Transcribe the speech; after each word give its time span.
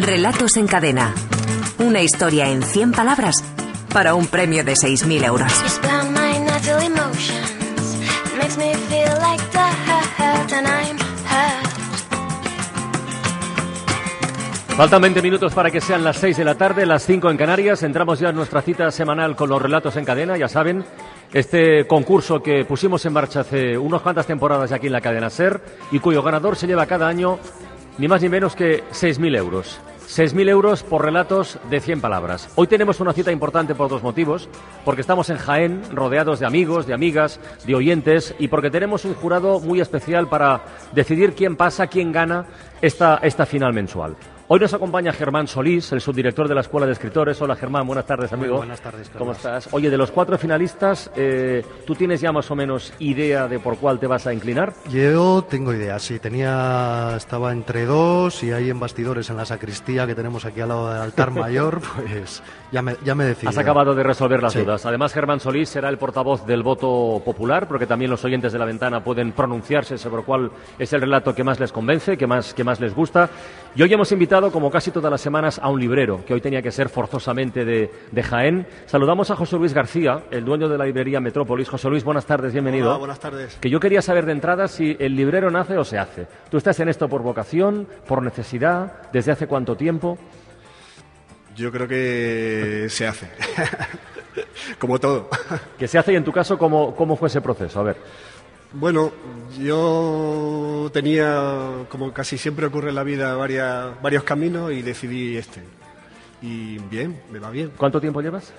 Relatos 0.00 0.56
en 0.56 0.68
cadena. 0.68 1.12
Una 1.78 2.02
historia 2.02 2.48
en 2.48 2.62
100 2.62 2.92
palabras 2.92 3.42
para 3.92 4.14
un 4.14 4.28
premio 4.28 4.62
de 4.62 4.74
6.000 4.74 5.24
euros. 5.24 5.52
Faltan 14.76 15.02
20 15.02 15.22
minutos 15.22 15.52
para 15.52 15.72
que 15.72 15.80
sean 15.80 16.04
las 16.04 16.16
6 16.18 16.36
de 16.36 16.44
la 16.44 16.54
tarde, 16.54 16.86
las 16.86 17.04
5 17.04 17.30
en 17.30 17.36
Canarias. 17.36 17.82
Entramos 17.82 18.20
ya 18.20 18.28
en 18.28 18.36
nuestra 18.36 18.62
cita 18.62 18.92
semanal 18.92 19.34
con 19.34 19.48
los 19.48 19.60
relatos 19.60 19.96
en 19.96 20.04
cadena. 20.04 20.36
Ya 20.36 20.46
saben, 20.46 20.84
este 21.32 21.88
concurso 21.88 22.40
que 22.40 22.64
pusimos 22.64 23.04
en 23.04 23.12
marcha 23.12 23.40
hace 23.40 23.76
unas 23.76 24.00
cuantas 24.02 24.26
temporadas 24.26 24.70
aquí 24.70 24.86
en 24.86 24.92
la 24.92 25.00
cadena 25.00 25.28
SER 25.28 25.60
y 25.90 25.98
cuyo 25.98 26.22
ganador 26.22 26.54
se 26.54 26.68
lleva 26.68 26.86
cada 26.86 27.08
año 27.08 27.40
ni 27.98 28.08
más 28.08 28.22
ni 28.22 28.28
menos 28.28 28.54
que 28.54 28.84
6.000 28.92 29.36
euros. 29.36 29.80
6.000 30.08 30.48
euros 30.48 30.82
por 30.82 31.04
relatos 31.04 31.58
de 31.68 31.80
100 31.80 32.00
palabras. 32.00 32.48
Hoy 32.54 32.66
tenemos 32.66 32.98
una 33.00 33.12
cita 33.12 33.30
importante 33.30 33.74
por 33.74 33.90
dos 33.90 34.02
motivos, 34.02 34.48
porque 34.84 35.02
estamos 35.02 35.28
en 35.28 35.36
Jaén, 35.36 35.82
rodeados 35.92 36.40
de 36.40 36.46
amigos, 36.46 36.86
de 36.86 36.94
amigas, 36.94 37.38
de 37.66 37.74
oyentes, 37.74 38.34
y 38.38 38.48
porque 38.48 38.70
tenemos 38.70 39.04
un 39.04 39.14
jurado 39.14 39.60
muy 39.60 39.80
especial 39.80 40.28
para 40.28 40.62
decidir 40.92 41.34
quién 41.34 41.56
pasa, 41.56 41.88
quién 41.88 42.10
gana 42.10 42.46
esta, 42.80 43.18
esta 43.22 43.44
final 43.44 43.74
mensual. 43.74 44.16
Hoy 44.50 44.60
nos 44.60 44.72
acompaña 44.72 45.12
Germán 45.12 45.46
Solís, 45.46 45.92
el 45.92 46.00
subdirector 46.00 46.48
de 46.48 46.54
la 46.54 46.62
Escuela 46.62 46.86
de 46.86 46.92
Escritores. 46.94 47.38
Hola 47.42 47.54
Germán, 47.54 47.86
buenas 47.86 48.06
tardes 48.06 48.32
amigo. 48.32 48.56
buenas 48.56 48.80
tardes. 48.80 49.10
¿Cómo 49.10 49.32
estás? 49.32 49.68
Oye, 49.72 49.90
de 49.90 49.98
los 49.98 50.10
cuatro 50.10 50.38
finalistas, 50.38 51.10
eh, 51.16 51.62
¿tú 51.86 51.94
tienes 51.94 52.22
ya 52.22 52.32
más 52.32 52.50
o 52.50 52.56
menos 52.56 52.94
idea 52.98 53.46
de 53.46 53.58
por 53.58 53.76
cuál 53.76 53.98
te 53.98 54.06
vas 54.06 54.26
a 54.26 54.32
inclinar? 54.32 54.72
Yo 54.88 55.42
tengo 55.42 55.74
idea, 55.74 55.98
sí. 55.98 56.18
Tenía, 56.18 57.12
estaba 57.18 57.52
entre 57.52 57.84
dos 57.84 58.42
y 58.42 58.50
hay 58.52 58.70
en 58.70 58.80
bastidores 58.80 59.28
en 59.28 59.36
la 59.36 59.44
sacristía 59.44 60.06
que 60.06 60.14
tenemos 60.14 60.46
aquí 60.46 60.62
al 60.62 60.68
lado 60.70 60.94
del 60.94 61.02
altar 61.02 61.30
mayor, 61.32 61.82
pues 61.96 62.42
ya 62.70 62.82
me, 62.82 62.96
ya 63.04 63.14
me. 63.14 63.34
Has 63.46 63.58
acabado 63.58 63.94
de 63.94 64.02
resolver 64.02 64.42
las 64.42 64.54
dudas. 64.54 64.84
Además, 64.84 65.12
Germán 65.12 65.40
Solís 65.40 65.68
será 65.68 65.88
el 65.88 65.98
portavoz 65.98 66.46
del 66.46 66.62
voto 66.62 67.22
popular, 67.24 67.66
porque 67.66 67.86
también 67.86 68.10
los 68.10 68.24
oyentes 68.24 68.52
de 68.52 68.58
la 68.58 68.64
ventana 68.64 69.02
pueden 69.02 69.32
pronunciarse 69.32 69.96
sobre 69.98 70.22
cuál 70.22 70.50
es 70.78 70.92
el 70.92 71.00
relato 71.00 71.34
que 71.34 71.44
más 71.44 71.60
les 71.60 71.72
convence, 71.72 72.16
que 72.16 72.26
más, 72.26 72.54
que 72.54 72.64
más 72.64 72.80
les 72.80 72.94
gusta. 72.94 73.30
Y 73.74 73.82
hoy 73.82 73.92
hemos 73.92 74.10
invitado, 74.12 74.50
como 74.50 74.70
casi 74.70 74.90
todas 74.90 75.10
las 75.10 75.20
semanas, 75.20 75.58
a 75.62 75.68
un 75.68 75.80
librero, 75.80 76.24
que 76.26 76.34
hoy 76.34 76.40
tenía 76.40 76.62
que 76.62 76.70
ser 76.70 76.88
forzosamente 76.88 77.64
de, 77.64 77.90
de 78.10 78.22
Jaén. 78.22 78.66
Saludamos 78.86 79.30
a 79.30 79.36
José 79.36 79.56
Luis 79.56 79.72
García, 79.72 80.24
el 80.30 80.44
dueño 80.44 80.68
de 80.68 80.78
la 80.78 80.84
librería 80.84 81.20
Metrópolis. 81.20 81.68
José 81.68 81.88
Luis, 81.88 82.04
buenas 82.04 82.26
tardes, 82.26 82.52
bienvenido. 82.52 82.90
Hola, 82.90 82.98
buenas 82.98 83.20
tardes. 83.20 83.56
Que 83.60 83.70
yo 83.70 83.80
quería 83.80 84.02
saber 84.02 84.26
de 84.26 84.32
entrada 84.32 84.68
si 84.68 84.96
el 84.98 85.16
librero 85.16 85.50
nace 85.50 85.78
o 85.78 85.84
se 85.84 85.98
hace. 85.98 86.26
¿Tú 86.50 86.56
estás 86.58 86.78
en 86.80 86.88
esto 86.88 87.08
por 87.08 87.22
vocación, 87.22 87.86
por 88.06 88.22
necesidad? 88.22 89.10
¿Desde 89.12 89.32
hace 89.32 89.46
cuánto 89.46 89.76
tiempo? 89.76 90.18
Yo 91.58 91.72
creo 91.72 91.88
que 91.88 92.86
se 92.88 93.06
hace. 93.08 93.28
Como 94.78 95.00
todo. 95.00 95.28
Que 95.76 95.88
se 95.88 95.98
hace 95.98 96.12
y 96.12 96.16
en 96.16 96.22
tu 96.22 96.30
caso, 96.30 96.56
¿cómo, 96.56 96.94
¿cómo 96.94 97.16
fue 97.16 97.26
ese 97.26 97.40
proceso? 97.40 97.80
A 97.80 97.82
ver. 97.82 97.96
Bueno, 98.72 99.10
yo 99.58 100.88
tenía, 100.92 101.86
como 101.88 102.12
casi 102.12 102.38
siempre 102.38 102.66
ocurre 102.66 102.90
en 102.90 102.94
la 102.94 103.02
vida, 103.02 103.34
varias, 103.34 104.00
varios 104.00 104.22
caminos 104.22 104.70
y 104.70 104.82
decidí 104.82 105.36
este. 105.36 105.62
Y 106.42 106.78
bien, 106.78 107.20
me 107.32 107.40
va 107.40 107.50
bien. 107.50 107.72
¿Cuánto 107.76 108.00
tiempo 108.00 108.20
llevas? 108.20 108.52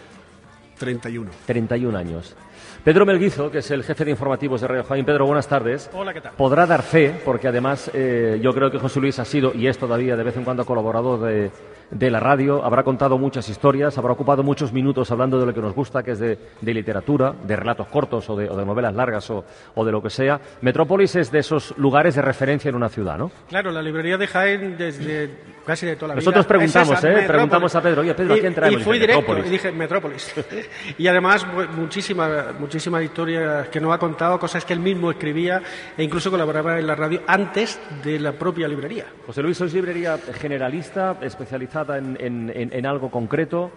31. 0.79 1.29
31 1.45 1.97
años. 1.97 2.35
Pedro 2.83 3.05
Melguizo, 3.05 3.51
que 3.51 3.57
es 3.59 3.69
el 3.71 3.83
jefe 3.83 4.05
de 4.05 4.11
informativos 4.11 4.61
de 4.61 4.67
Radio 4.67 4.83
Jaén. 4.85 5.05
Pedro, 5.05 5.25
buenas 5.25 5.47
tardes. 5.47 5.89
Hola, 5.93 6.13
¿qué 6.13 6.21
tal? 6.21 6.31
Podrá 6.37 6.65
dar 6.65 6.81
fe, 6.81 7.13
porque 7.25 7.47
además 7.49 7.91
eh, 7.93 8.39
yo 8.41 8.53
creo 8.53 8.71
que 8.71 8.79
José 8.79 8.99
Luis 9.01 9.19
ha 9.19 9.25
sido 9.25 9.51
y 9.53 9.67
es 9.67 9.77
todavía 9.77 10.15
de 10.15 10.23
vez 10.23 10.37
en 10.37 10.45
cuando 10.45 10.65
colaborador 10.65 11.19
de, 11.21 11.51
de 11.91 12.09
la 12.11 12.21
radio, 12.21 12.63
habrá 12.63 12.83
contado 12.83 13.17
muchas 13.17 13.49
historias, 13.49 13.97
habrá 13.97 14.13
ocupado 14.13 14.43
muchos 14.43 14.71
minutos 14.71 15.11
hablando 15.11 15.39
de 15.39 15.45
lo 15.47 15.53
que 15.53 15.59
nos 15.61 15.73
gusta, 15.75 16.03
que 16.03 16.11
es 16.11 16.19
de, 16.19 16.37
de 16.61 16.73
literatura, 16.73 17.33
de 17.43 17.55
relatos 17.55 17.87
cortos 17.87 18.29
o 18.29 18.35
de, 18.37 18.49
o 18.49 18.55
de 18.55 18.65
novelas 18.65 18.93
largas 18.95 19.29
o, 19.29 19.43
o, 19.75 19.85
de 19.85 19.91
lo 19.91 20.01
que 20.01 20.09
sea. 20.09 20.39
Metrópolis 20.61 21.15
es 21.17 21.31
de 21.31 21.39
esos 21.39 21.77
lugares 21.77 22.15
de 22.15 22.21
referencia 22.21 22.69
en 22.69 22.75
una 22.75 22.87
ciudad, 22.87 23.17
¿no? 23.17 23.29
Claro, 23.49 23.71
la 23.71 23.81
librería 23.81 24.17
de 24.17 24.27
Jaén 24.27 24.77
desde 24.77 25.29
casi 25.65 25.85
de 25.85 25.95
toda 25.97 26.09
la 26.09 26.15
Nosotros 26.15 26.45
vida. 26.45 26.47
preguntamos, 26.47 26.91
Es 26.93 26.97
esa, 26.99 27.07
¿eh? 27.07 27.09
Metrópolis. 27.11 27.31
Preguntamos 27.31 27.75
a 27.75 27.81
Pedro, 27.81 28.01
oye, 28.01 28.13
Pedro, 28.15 28.33
¿a 28.35 28.37
quién 28.39 28.53
traemos? 28.55 28.81
Y, 28.81 28.83
fui 28.85 28.99
directo 28.99 29.21
Metrópolis. 29.21 29.47
y 29.47 29.49
dije 29.51 29.71
Metrópolis. 29.71 30.33
y 30.97 31.07
además 31.07 31.45
muchísimas 31.75 32.59
muchísimas 32.59 33.03
historias 33.03 33.67
que 33.69 33.79
nos 33.79 33.93
ha 33.93 33.97
contado, 33.97 34.39
cosas 34.39 34.65
que 34.65 34.73
él 34.73 34.79
mismo 34.79 35.11
escribía 35.11 35.61
e 35.97 36.03
incluso 36.03 36.29
colaboraba 36.31 36.79
en 36.79 36.87
la 36.87 36.95
radio 36.95 37.21
antes 37.27 37.79
de 38.03 38.19
la 38.19 38.33
propia 38.33 38.67
librería. 38.67 39.05
José 39.25 39.41
Luis, 39.43 39.57
¿sois 39.57 39.73
librería 39.73 40.17
generalista, 40.39 41.17
especializada 41.21 41.97
en, 41.97 42.17
en- 42.19 42.51
en- 42.53 42.73
en 42.73 42.85
algo 42.85 43.09
concreto? 43.09 43.71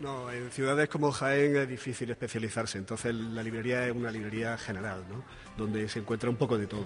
No, 0.00 0.30
en 0.30 0.50
ciudades 0.50 0.88
como 0.90 1.10
Jaén 1.10 1.56
es 1.56 1.68
difícil 1.68 2.10
especializarse, 2.10 2.76
entonces 2.76 3.14
la 3.14 3.42
librería 3.42 3.86
es 3.86 3.92
una 3.96 4.10
librería 4.10 4.58
general, 4.58 5.04
¿no? 5.08 5.24
Donde 5.56 5.88
se 5.88 6.00
encuentra 6.00 6.28
un 6.28 6.36
poco 6.36 6.58
de 6.58 6.66
todo. 6.66 6.84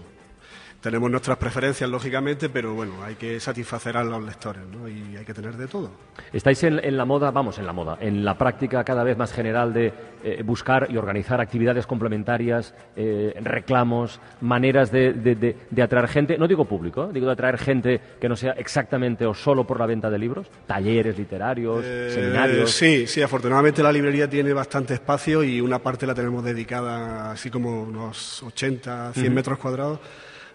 Tenemos 0.81 1.11
nuestras 1.11 1.37
preferencias, 1.37 1.91
lógicamente, 1.91 2.49
pero 2.49 2.73
bueno, 2.73 3.03
hay 3.05 3.15
que 3.17 3.39
satisfacer 3.39 3.99
a 3.99 4.03
los 4.05 4.25
lectores, 4.25 4.63
¿no? 4.67 4.89
Y 4.89 5.15
hay 5.15 5.27
que 5.27 5.35
tener 5.35 5.55
de 5.59 5.67
todo. 5.67 5.91
Estáis 6.33 6.63
en, 6.65 6.79
en 6.83 6.97
la 6.97 7.05
moda, 7.05 7.31
vamos, 7.31 7.59
en 7.59 7.67
la 7.67 7.75
moda, 7.75 7.99
en 8.01 8.25
la 8.25 8.39
práctica 8.39 8.83
cada 8.83 9.05
vez 9.05 9.19
más 9.19 9.31
general 9.31 9.75
de 9.75 9.93
eh, 10.25 10.43
buscar 10.43 10.87
y 10.91 10.97
organizar 10.97 11.39
actividades 11.39 11.87
complementarias, 11.87 12.75
eh, 12.97 13.35
reclamos, 13.43 14.21
maneras 14.41 14.91
de, 14.91 15.13
de- 15.13 15.35
de- 15.35 15.57
de 15.71 15.83
atraer 15.83 16.09
gente, 16.09 16.39
no 16.39 16.49
digo 16.49 16.65
público, 16.65 17.11
digo 17.13 17.27
de 17.27 17.33
atraer 17.33 17.59
gente 17.59 18.01
que 18.19 18.29
no 18.31 18.35
sea 18.37 18.53
exactamente 18.53 19.27
o 19.27 19.35
solo 19.35 19.67
por 19.67 19.79
la 19.79 19.85
venta 19.85 20.09
de 20.09 20.19
libros, 20.19 20.47
talleres 20.67 21.19
literarios, 21.19 21.85
Eh, 21.85 22.11
seminarios. 22.11 22.71
Sí, 22.71 23.07
sí, 23.07 23.21
afortunadamente 23.21 23.83
la 23.83 23.93
librería 23.93 24.31
tiene 24.31 24.55
bastante 24.55 24.95
espacio 24.95 25.45
y 25.45 25.61
una 25.61 25.79
parte 25.79 26.07
la 26.07 26.15
tenemos 26.15 26.43
dedicada, 26.43 27.33
así 27.33 27.51
como 27.51 27.83
unos 27.83 28.43
80, 28.45 29.13
100 29.13 29.35
metros 29.35 29.59
cuadrados, 29.59 29.99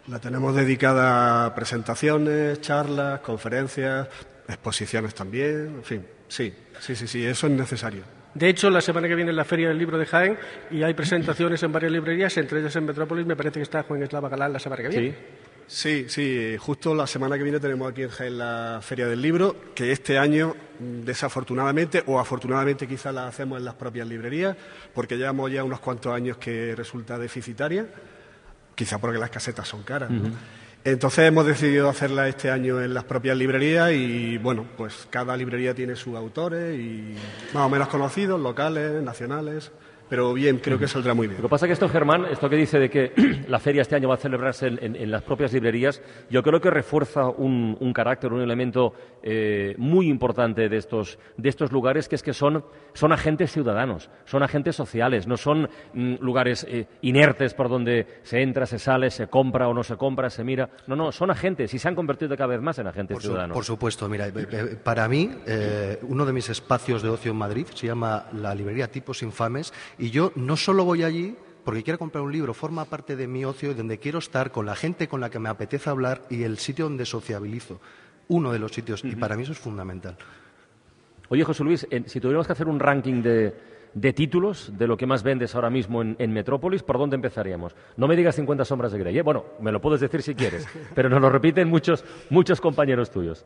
la 0.07 0.19
tenemos 0.19 0.55
dedicada 0.55 1.45
a 1.45 1.55
presentaciones, 1.55 2.61
charlas, 2.61 3.19
conferencias, 3.21 4.07
exposiciones 4.47 5.16
también, 5.16 5.75
en 5.77 5.83
fin, 5.83 6.05
sí, 6.27 6.53
sí, 6.79 6.95
sí, 6.95 7.07
sí, 7.07 7.25
eso 7.25 7.47
es 7.47 7.53
necesario. 7.53 8.03
De 8.35 8.49
hecho, 8.49 8.69
la 8.69 8.81
semana 8.81 9.07
que 9.07 9.16
viene 9.16 9.31
es 9.31 9.38
la 9.38 9.45
Feria 9.45 9.69
del 9.69 9.77
Libro 9.77 9.97
de 9.97 10.05
Jaén 10.05 10.38
y 10.69 10.83
hay 10.83 10.93
presentaciones 10.93 11.63
en 11.63 11.71
varias 11.71 11.91
librerías, 11.93 12.35
entre 12.35 12.59
ellas 12.59 12.75
en 12.75 12.85
Metrópolis. 12.85 13.25
Me 13.25 13.38
parece 13.38 13.59
que 13.59 13.63
está 13.63 13.83
Juan 13.83 14.03
Eslava 14.03 14.27
Galán 14.27 14.51
la 14.51 14.59
semana 14.59 14.81
que 14.81 14.89
viene. 14.89 15.11
Sí. 15.11 15.17
Sí, 15.67 16.05
sí, 16.09 16.57
justo 16.59 16.93
la 16.93 17.07
semana 17.07 17.37
que 17.37 17.43
viene 17.43 17.59
tenemos 17.59 17.89
aquí 17.89 18.03
en 18.03 18.09
Jaén 18.09 18.37
la 18.37 18.79
Feria 18.83 19.07
del 19.07 19.19
Libro, 19.19 19.55
que 19.73 19.91
este 19.91 20.19
año, 20.19 20.55
desafortunadamente, 20.79 22.03
o 22.05 22.19
afortunadamente 22.19 22.87
quizá 22.87 23.11
la 23.11 23.27
hacemos 23.27 23.57
en 23.57 23.66
las 23.66 23.73
propias 23.73 24.07
librerías, 24.07 24.55
porque 24.93 25.17
llevamos 25.17 25.51
ya 25.51 25.63
unos 25.63 25.79
cuantos 25.79 26.13
años 26.13 26.37
que 26.37 26.75
resulta 26.75 27.17
deficitaria, 27.17 27.87
quizá 28.75 28.99
porque 28.99 29.17
las 29.17 29.29
casetas 29.29 29.67
son 29.67 29.83
caras. 29.83 30.11
¿no? 30.11 30.31
Entonces 30.83 31.25
hemos 31.25 31.47
decidido 31.47 31.89
hacerla 31.89 32.27
este 32.27 32.51
año 32.51 32.79
en 32.79 32.93
las 32.93 33.05
propias 33.05 33.35
librerías 33.35 33.91
y 33.91 34.37
bueno, 34.37 34.65
pues 34.77 35.07
cada 35.09 35.35
librería 35.35 35.73
tiene 35.73 35.95
sus 35.95 36.15
autores 36.15 36.79
y 36.79 37.15
más 37.55 37.65
o 37.65 37.69
menos 37.69 37.87
conocidos, 37.87 38.39
locales, 38.39 39.01
nacionales, 39.01 39.71
pero 40.09 40.33
bien, 40.33 40.59
creo 40.59 40.77
que 40.77 40.88
saldrá 40.88 41.13
muy 41.13 41.27
bien. 41.27 41.38
Lo 41.41 41.47
que 41.47 41.49
pasa 41.51 41.66
es 41.66 41.69
que 41.69 41.73
esto, 41.73 41.89
Germán, 41.89 42.25
esto 42.25 42.49
que 42.49 42.55
dice 42.55 42.79
de 42.79 42.89
que 42.89 43.11
la 43.47 43.59
feria 43.59 43.81
este 43.81 43.95
año 43.95 44.07
va 44.09 44.16
a 44.16 44.17
celebrarse 44.17 44.67
en, 44.67 44.79
en- 44.81 44.95
en 44.95 45.11
las 45.11 45.23
propias 45.23 45.51
librerías, 45.53 46.01
yo 46.29 46.43
creo 46.43 46.61
que 46.61 46.69
refuerza 46.69 47.27
un, 47.29 47.77
un 47.79 47.93
carácter, 47.93 48.31
un 48.33 48.41
elemento 48.41 48.93
eh, 49.23 49.75
muy 49.77 50.07
importante 50.07 50.69
de 50.69 50.77
estos, 50.77 51.17
de 51.38 51.49
estos 51.49 51.71
lugares, 51.71 52.07
que 52.07 52.16
es 52.16 52.23
que 52.23 52.33
son, 52.33 52.63
son 52.93 53.11
agentes 53.11 53.51
ciudadanos, 53.51 54.09
son 54.25 54.43
agentes 54.43 54.75
sociales, 54.75 55.27
no 55.27 55.38
son 55.38 55.69
mm, 55.93 56.16
lugares 56.19 56.66
eh, 56.69 56.87
inertes 57.01 57.53
por 57.53 57.69
donde 57.69 58.07
se 58.23 58.41
entra, 58.41 58.66
se 58.66 58.79
sale, 58.79 59.09
se 59.11 59.27
compra 59.27 59.67
o 59.67 59.73
no 59.73 59.83
se 59.83 59.95
compra, 59.97 60.29
se 60.29 60.43
mira. 60.43 60.69
No, 60.87 60.95
no, 60.95 61.11
son 61.11 61.31
agentes 61.31 61.73
y 61.73 61.79
se 61.79 61.87
han 61.87 61.96
convertido 61.96 62.35
cada 62.35 62.47
vez 62.47 62.61
más 62.61 62.78
en 62.79 62.87
agentes 62.87 63.16
Por, 63.16 63.22
su- 63.22 63.28
ciudadanos. 63.29 63.53
por 63.55 63.66
supuesto, 63.66 64.07
mira, 64.09 64.28
eh, 64.28 64.78
para 64.84 65.07
mí, 65.07 65.31
eh, 65.47 65.97
uno 66.03 66.25
de 66.25 66.34
mis 66.34 66.49
espacios 66.49 67.02
de 67.02 67.09
ocio 67.09 67.31
en 67.31 67.37
Madrid 67.37 67.66
se 67.73 67.87
llama 67.87 68.25
la 68.34 68.53
librería 68.53 68.87
Tipos 68.90 69.22
Infames 69.23 69.73
y 69.97 70.09
yo 70.09 70.31
no 70.35 70.57
solo 70.57 70.83
voy 70.85 71.03
allí 71.03 71.35
porque 71.63 71.83
quiero 71.83 71.97
comprar 71.97 72.23
un 72.23 72.31
libro, 72.31 72.53
forma 72.53 72.85
parte 72.85 73.15
de 73.15 73.27
mi 73.27 73.43
ocio 73.43 73.71
y 73.71 73.73
donde 73.73 73.97
quiero 73.97 74.19
estar 74.19 74.51
con 74.51 74.67
la 74.67 74.75
gente 74.75 75.07
con 75.07 75.19
la 75.19 75.31
que 75.31 75.39
me 75.39 75.49
apetece 75.49 75.89
hablar 75.89 76.21
y 76.29 76.43
el 76.43 76.59
sitio 76.59 76.85
donde 76.85 77.05
sociabilizo. 77.05 77.81
Uno 78.27 78.51
de 78.51 78.59
los 78.59 78.71
sitios, 78.71 79.03
y 79.03 79.15
para 79.15 79.35
mí 79.35 79.43
eso 79.43 79.51
es 79.51 79.59
fundamental. 79.59 80.15
Oye, 81.29 81.43
José 81.43 81.63
Luis, 81.63 81.87
si 82.05 82.19
tuviéramos 82.19 82.45
que 82.45 82.53
hacer 82.53 82.67
un 82.67 82.79
ranking 82.79 83.21
de, 83.23 83.53
de 83.95 84.13
títulos 84.13 84.71
de 84.77 84.87
lo 84.87 84.95
que 84.95 85.07
más 85.07 85.23
vendes 85.23 85.55
ahora 85.55 85.71
mismo 85.71 86.03
en, 86.03 86.15
en 86.19 86.31
Metrópolis, 86.31 86.83
¿por 86.83 86.99
dónde 86.99 87.15
empezaríamos? 87.15 87.75
No 87.97 88.07
me 88.07 88.15
digas 88.15 88.35
50 88.35 88.63
sombras 88.63 88.91
de 88.91 88.99
Grey. 88.99 89.17
¿eh? 89.17 89.23
Bueno, 89.23 89.45
me 89.59 89.71
lo 89.71 89.81
puedes 89.81 90.01
decir 90.01 90.21
si 90.21 90.35
quieres, 90.35 90.67
pero 90.95 91.09
nos 91.09 91.21
lo 91.21 91.29
repiten 91.29 91.67
muchos, 91.67 92.05
muchos 92.29 92.61
compañeros 92.61 93.09
tuyos. 93.09 93.45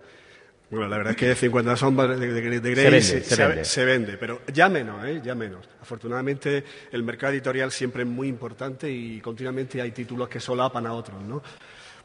Bueno, 0.71 0.87
la 0.87 0.97
verdad 0.97 1.11
es 1.11 1.17
que 1.17 1.33
50 1.35 1.75
sombras 1.77 2.19
de, 2.19 2.31
de, 2.31 2.59
de 2.59 2.71
Grey 2.71 2.75
Se 2.75 2.83
vende, 2.83 3.01
se, 3.01 3.21
se 3.23 3.35
se- 3.35 3.47
vende. 3.47 3.65
se 3.65 3.85
vende, 3.85 4.17
pero 4.17 4.41
ya 4.53 4.69
menos, 4.69 5.03
¿eh? 5.05 5.19
ya 5.23 5.33
menos. 5.33 5.67
Afortunadamente 5.81 6.63
el 6.91 7.01
mercado 7.03 7.33
editorial 7.33 7.71
siempre 7.71 8.03
es 8.03 8.07
muy 8.09 8.27
importante 8.27 8.91
y 8.91 9.19
continuamente 9.19 9.81
hay 9.81 9.91
títulos 9.91 10.29
que 10.29 10.39
solapan 10.39 10.85
a 10.85 10.93
otros, 10.93 11.21
¿no? 11.23 11.41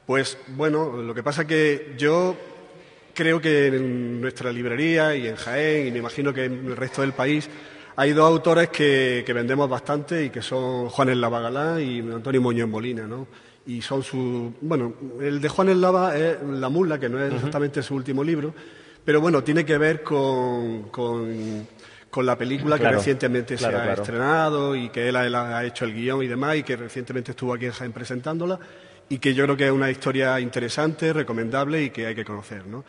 Pues 0.06 0.38
bueno, 0.48 0.96
lo 1.02 1.14
que 1.14 1.22
pasa 1.22 1.46
que 1.46 1.94
yo 1.98 2.36
creo 3.14 3.40
que 3.40 3.66
en 3.68 4.20
nuestra 4.20 4.50
librería 4.50 5.14
y 5.14 5.28
en 5.28 5.36
Jaén, 5.36 5.88
y 5.88 5.90
me 5.92 5.98
imagino 5.98 6.32
que 6.32 6.44
en 6.44 6.66
el 6.66 6.76
resto 6.76 7.02
del 7.02 7.12
país, 7.12 7.48
hay 7.96 8.12
dos 8.12 8.26
autores 8.26 8.70
que, 8.70 9.22
que 9.26 9.32
vendemos 9.32 9.68
bastante 9.68 10.24
y 10.24 10.30
que 10.30 10.42
son 10.42 10.88
Juan 10.88 11.10
El 11.10 11.20
Lava 11.20 11.80
y 11.80 12.00
Antonio 12.00 12.40
Muñoz 12.40 12.68
Molina, 12.68 13.06
¿no? 13.06 13.28
Y 13.66 13.80
son 13.80 14.02
su... 14.02 14.52
Bueno, 14.60 14.94
el 15.20 15.40
de 15.40 15.48
Juan 15.48 15.68
El 15.68 15.80
Lava 15.80 16.16
es 16.16 16.36
La 16.42 16.68
Mula, 16.68 16.98
que 16.98 17.08
no 17.08 17.22
es 17.22 17.32
exactamente 17.32 17.82
su 17.82 17.94
último 17.94 18.22
libro, 18.22 18.54
pero 19.04 19.20
bueno, 19.20 19.42
tiene 19.42 19.64
que 19.64 19.78
ver 19.78 20.02
con, 20.02 20.90
con, 20.90 21.66
con 22.10 22.26
la 22.26 22.36
película 22.36 22.78
que 22.78 22.88
recientemente 22.88 23.56
se 23.56 23.66
ha 23.66 23.94
estrenado 23.94 24.76
y 24.76 24.90
que 24.90 25.08
él 25.08 25.16
ha, 25.16 25.58
ha, 25.58 25.64
hecho 25.64 25.84
el 25.84 25.94
guion 25.94 26.22
y 26.22 26.26
demás 26.26 26.56
y 26.56 26.62
que 26.62 26.76
recientemente 26.76 27.30
estuvo 27.32 27.54
aquí 27.54 27.66
en 27.66 27.72
Jaén 27.72 27.92
presentándola 27.92 28.58
y 29.08 29.18
que 29.18 29.34
yo 29.34 29.44
creo 29.44 29.56
que 29.56 29.66
es 29.66 29.72
una 29.72 29.90
historia 29.90 30.40
interesante, 30.40 31.12
recomendable 31.12 31.82
y 31.82 31.90
que 31.90 32.06
hay 32.06 32.14
que 32.14 32.24
conocer, 32.24 32.66
¿no? 32.66 32.84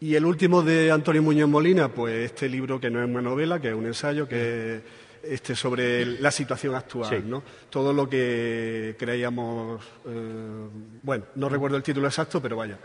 Y 0.00 0.14
el 0.14 0.24
último 0.24 0.62
de 0.62 0.92
Antonio 0.92 1.22
Muñoz 1.22 1.48
Molina, 1.48 1.88
pues 1.88 2.30
este 2.30 2.48
libro 2.48 2.78
que 2.78 2.88
no 2.88 3.02
es 3.02 3.08
una 3.08 3.20
novela, 3.20 3.60
que 3.60 3.68
es 3.68 3.74
un 3.74 3.86
ensayo, 3.86 4.28
que 4.28 4.80
este 5.22 5.54
sobre 5.54 6.04
la 6.20 6.30
situación 6.30 6.74
actual, 6.74 7.28
¿no? 7.28 7.42
Todo 7.70 7.92
lo 7.92 8.08
que 8.08 8.96
creíamos, 8.98 9.82
eh, 10.06 10.68
bueno, 11.02 11.24
no 11.34 11.48
recuerdo 11.48 11.76
el 11.76 11.82
título 11.82 12.06
exacto, 12.06 12.40
pero 12.40 12.56
vaya. 12.56 12.78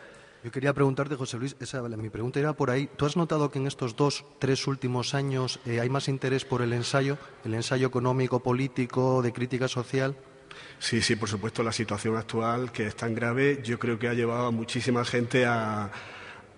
Yo 0.44 0.52
quería 0.52 0.74
preguntarte, 0.74 1.16
José 1.16 1.38
Luis, 1.38 1.56
esa, 1.62 1.82
mi 1.82 2.10
pregunta 2.10 2.38
era 2.38 2.52
por 2.52 2.70
ahí. 2.70 2.90
¿Tú 2.98 3.06
has 3.06 3.16
notado 3.16 3.50
que 3.50 3.60
en 3.60 3.68
estos 3.68 3.96
dos, 3.96 4.26
tres 4.40 4.68
últimos 4.68 5.14
años 5.14 5.62
eh, 5.66 5.80
hay 5.80 5.90
más 5.90 6.10
interés 6.10 6.44
por 6.44 6.62
el 6.62 6.74
ensayo, 6.74 7.18
el 7.46 7.54
ensayo 7.54 7.88
económico, 7.88 8.42
político, 8.42 9.22
de 9.22 9.32
crítica 9.32 9.70
social? 9.70 10.18
Sí, 10.80 11.02
sí, 11.02 11.16
por 11.16 11.30
supuesto, 11.30 11.64
la 11.64 11.72
situación 11.72 12.18
actual, 12.18 12.74
que 12.74 12.88
es 12.88 12.96
tan 12.96 13.16
grave, 13.16 13.62
yo 13.64 13.80
creo 13.80 13.98
que 13.98 14.10
ha 14.10 14.14
llevado 14.14 14.48
a 14.48 14.52
muchísima 14.52 15.06
gente 15.06 15.46
a, 15.46 15.90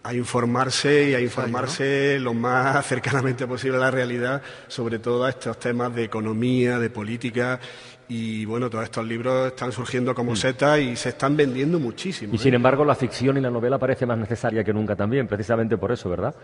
a 0.06 0.14
informarse 0.14 1.10
y 1.10 1.14
a 1.16 1.20
informarse 1.20 2.20
lo 2.20 2.36
más 2.36 2.86
cercanamente 2.88 3.48
posible 3.48 3.78
a 3.78 3.80
la 3.80 3.92
realidad 3.92 4.40
sobre 4.68 5.00
todo 5.00 5.28
estos 5.28 5.60
temas 5.60 5.96
de 5.96 6.04
economía, 6.04 6.78
de 6.78 6.92
política 6.92 7.60
y 8.08 8.46
bueno, 8.46 8.70
todos 8.70 8.84
estos 8.84 9.04
libros 9.04 9.48
están 9.48 9.72
surgiendo 9.72 10.14
como 10.14 10.34
mm. 10.34 10.36
setas 10.36 10.80
y 10.80 10.96
se 10.96 11.10
están 11.10 11.36
vendiendo 11.36 11.80
muchísimo. 11.80 12.36
Y 12.36 12.38
sin 12.38 12.54
¿eh? 12.54 12.58
embargo, 12.58 12.86
la 12.86 12.94
ficción 12.94 13.36
y 13.38 13.42
la 13.42 13.50
novela 13.50 13.80
parece 13.80 14.06
más 14.06 14.20
necesaria 14.20 14.64
que 14.64 14.72
nunca 14.72 14.96
también, 14.96 15.28
precisamente 15.28 15.76
por 15.76 15.92
eso, 15.92 16.08
¿verdad? 16.08 16.36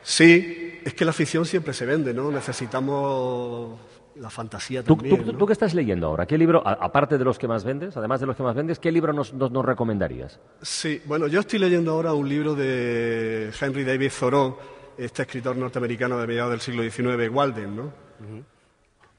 Sí, 0.00 0.80
es 0.84 0.94
que 0.94 1.04
la 1.04 1.12
ficción 1.12 1.44
siempre 1.44 1.72
se 1.72 1.84
vende, 1.86 2.14
¿no? 2.14 2.30
Necesitamos 2.30 3.80
la 4.16 4.30
fantasía 4.30 4.82
también. 4.82 5.36
¿Tú, 5.38 5.46
qué 5.46 5.52
estás 5.52 5.74
leyendo 5.74 6.06
ahora? 6.06 6.26
¿Qué 6.26 6.36
libro, 6.36 6.62
aparte 6.66 7.18
de 7.18 7.24
los 7.24 7.38
que 7.38 7.48
más 7.48 7.64
vendes, 7.64 7.96
además 7.96 8.20
de 8.20 8.26
los 8.26 8.36
que 8.36 8.42
más 8.42 8.54
vendes, 8.54 8.78
qué 8.78 8.92
libro 8.92 9.12
nos, 9.12 9.32
nos, 9.32 9.64
recomendarías? 9.64 10.38
Sí, 10.60 11.00
bueno, 11.06 11.26
yo 11.26 11.40
estoy 11.40 11.58
leyendo 11.58 11.92
ahora 11.92 12.12
un 12.12 12.28
libro 12.28 12.54
de 12.54 13.50
Henry 13.58 13.84
David 13.84 14.10
Thoreau, 14.18 14.56
este 14.98 15.22
escritor 15.22 15.56
norteamericano 15.56 16.18
de 16.18 16.26
mediados 16.26 16.50
del 16.50 16.60
siglo 16.60 16.82
XIX, 16.82 17.30
Walden, 17.30 17.76
¿no? 17.76 17.92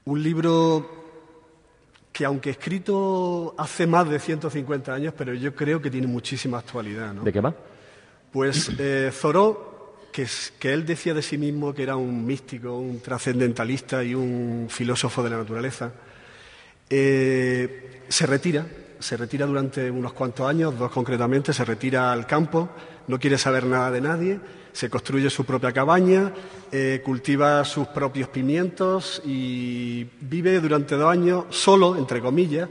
Un 0.06 0.22
libro 0.22 1.04
que 2.12 2.24
aunque 2.24 2.50
escrito 2.50 3.54
hace 3.58 3.86
más 3.86 4.08
de 4.08 4.20
150 4.20 4.94
años, 4.94 5.14
pero 5.16 5.34
yo 5.34 5.54
creo 5.54 5.82
que 5.82 5.90
tiene 5.90 6.06
muchísima 6.06 6.58
actualidad, 6.58 7.12
¿no? 7.12 7.22
¿De 7.22 7.32
qué 7.32 7.40
va? 7.40 7.54
Pues 8.30 8.70
eh, 8.78 9.12
Thoreau 9.20 9.73
que, 10.14 10.72
él 10.72 10.86
decía 10.86 11.12
de 11.12 11.22
sí 11.22 11.36
mismo 11.36 11.74
que 11.74 11.82
era 11.82 11.96
un 11.96 12.24
místico, 12.24 12.78
un 12.78 13.00
trascendentalista 13.00 14.04
y 14.04 14.14
un 14.14 14.68
filósofo 14.70 15.24
de 15.24 15.30
la 15.30 15.38
naturaleza, 15.38 15.90
eh, 16.88 18.02
se 18.08 18.24
retira, 18.24 18.64
se 19.00 19.16
retira 19.16 19.44
durante 19.44 19.90
unos 19.90 20.12
cuantos 20.12 20.48
años, 20.48 20.78
dos 20.78 20.92
concretamente, 20.92 21.52
se 21.52 21.64
retira 21.64 22.12
al 22.12 22.28
campo, 22.28 22.68
no 23.08 23.18
quiere 23.18 23.38
saber 23.38 23.66
nada 23.66 23.90
de 23.90 24.00
nadie, 24.00 24.40
se 24.72 24.88
construye 24.88 25.28
su 25.30 25.44
propia 25.44 25.72
cabaña, 25.72 26.32
eh, 26.70 27.02
cultiva 27.04 27.64
sus 27.64 27.88
propios 27.88 28.28
pimientos 28.28 29.20
y 29.24 30.06
vive 30.20 30.60
durante 30.60 30.94
dos 30.94 31.10
años 31.10 31.46
solo, 31.50 31.96
entre 31.96 32.20
comillas, 32.20 32.68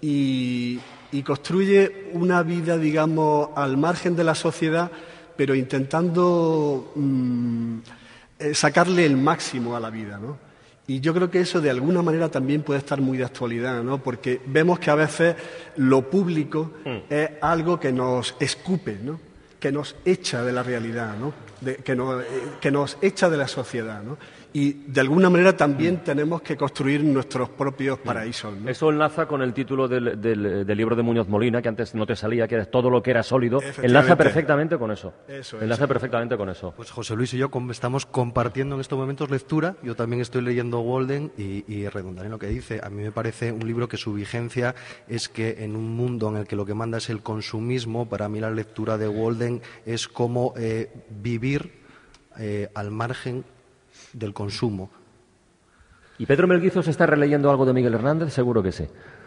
y 0.00 0.78
construye 1.24 2.10
una 2.12 2.44
vida, 2.44 2.78
digamos, 2.78 3.48
al 3.56 3.76
margen 3.76 4.14
de 4.14 4.22
la 4.22 4.36
sociedad 4.36 4.92
pero 5.38 5.54
intentando 5.54 6.90
mm, 6.96 7.78
eh, 8.40 8.54
sacarle 8.54 9.06
el 9.06 9.16
máximo 9.16 9.76
a 9.76 9.80
la 9.80 9.88
vida, 9.88 10.18
¿no? 10.18 10.36
Y 10.88 10.98
yo 10.98 11.14
creo 11.14 11.30
que 11.30 11.38
eso 11.38 11.60
de 11.60 11.70
alguna 11.70 12.02
manera 12.02 12.28
también 12.28 12.62
puede 12.62 12.80
estar 12.80 13.00
muy 13.00 13.18
de 13.18 13.24
actualidad, 13.24 13.84
¿no? 13.84 14.02
Porque 14.02 14.40
vemos 14.46 14.80
que 14.80 14.90
a 14.90 14.96
veces 14.96 15.36
lo 15.76 16.10
público 16.10 16.72
mm. 16.84 16.96
es 17.08 17.30
algo 17.40 17.78
que 17.78 17.92
nos 17.92 18.34
escupe, 18.40 18.98
¿no? 19.00 19.20
Que 19.60 19.70
nos 19.70 19.94
echa 20.04 20.42
de 20.42 20.52
la 20.52 20.64
realidad, 20.64 21.14
¿no? 21.16 21.32
que, 21.84 21.94
nos, 21.94 22.20
eh, 22.22 22.26
que 22.60 22.72
nos 22.72 22.98
echa 23.00 23.30
de 23.30 23.36
la 23.36 23.46
sociedad, 23.46 24.02
¿no? 24.02 24.18
Y 24.52 24.72
de 24.72 25.00
alguna 25.00 25.28
manera 25.28 25.56
también 25.56 25.98
tenemos 25.98 26.42
que 26.42 26.56
construir 26.56 27.04
nuestros 27.04 27.50
propios 27.50 27.98
paraísos. 27.98 28.54
Eso 28.66 28.90
enlaza 28.90 29.26
con 29.26 29.42
el 29.42 29.52
título 29.52 29.88
del, 29.88 30.66
libro 30.76 30.96
de 30.96 31.02
Muñoz 31.02 31.28
Molina, 31.28 31.60
que 31.60 31.68
antes 31.68 31.94
no 31.94 32.06
te 32.06 32.16
salía, 32.16 32.48
que 32.48 32.54
era 32.54 32.64
todo 32.64 32.88
lo 32.90 33.02
que 33.02 33.10
era 33.10 33.22
sólido. 33.22 33.60
Enlaza 33.82 34.16
perfectamente 34.16 34.78
con 34.78 34.90
eso. 34.90 35.12
enlaza 35.60 35.86
perfectamente 35.86 36.36
con 36.36 36.48
eso. 36.48 36.72
Pues 36.76 36.90
José 36.90 37.14
Luis 37.14 37.34
y 37.34 37.38
yo 37.38 37.50
estamos 37.70 38.06
compartiendo 38.06 38.74
en 38.74 38.80
estos 38.80 38.98
momentos 38.98 39.30
lectura. 39.30 39.76
Yo 39.82 39.94
también 39.94 40.22
estoy 40.22 40.42
leyendo 40.42 40.80
Walden 40.80 41.32
y, 41.36 41.64
y 41.72 41.88
redundaré 41.88 42.26
en 42.26 42.32
lo 42.32 42.38
que 42.38 42.48
dice. 42.48 42.80
A 42.82 42.88
mí 42.90 43.02
me 43.02 43.12
parece 43.12 43.52
un 43.52 43.66
libro 43.66 43.88
que 43.88 43.96
su 43.96 44.14
vigencia 44.14 44.74
es 45.08 45.28
que 45.28 45.64
en 45.64 45.76
un 45.76 45.94
mundo 45.94 46.28
en 46.30 46.36
el 46.36 46.46
que 46.46 46.56
lo 46.56 46.64
que 46.64 46.74
manda 46.74 46.98
es 46.98 47.10
el 47.10 47.22
consumismo, 47.22 48.08
para 48.08 48.28
mí 48.28 48.40
la 48.40 48.50
lectura 48.50 48.96
de 48.96 49.08
Walden 49.08 49.60
es 49.84 50.08
como 50.08 50.54
eh, 50.56 50.90
vivir 51.10 51.72
eh, 52.38 52.68
al 52.74 52.90
margen 52.90 53.44
del 54.12 54.32
consumo. 54.32 54.90
¿Y 56.18 56.26
Pedro 56.26 56.48
Melguizo 56.48 56.82
se 56.82 56.90
está 56.90 57.06
releyendo 57.06 57.50
algo 57.50 57.64
de 57.64 57.72
Miguel 57.72 57.94
Hernández? 57.94 58.32
Seguro 58.32 58.62
que 58.62 58.72
sí. 58.72 58.84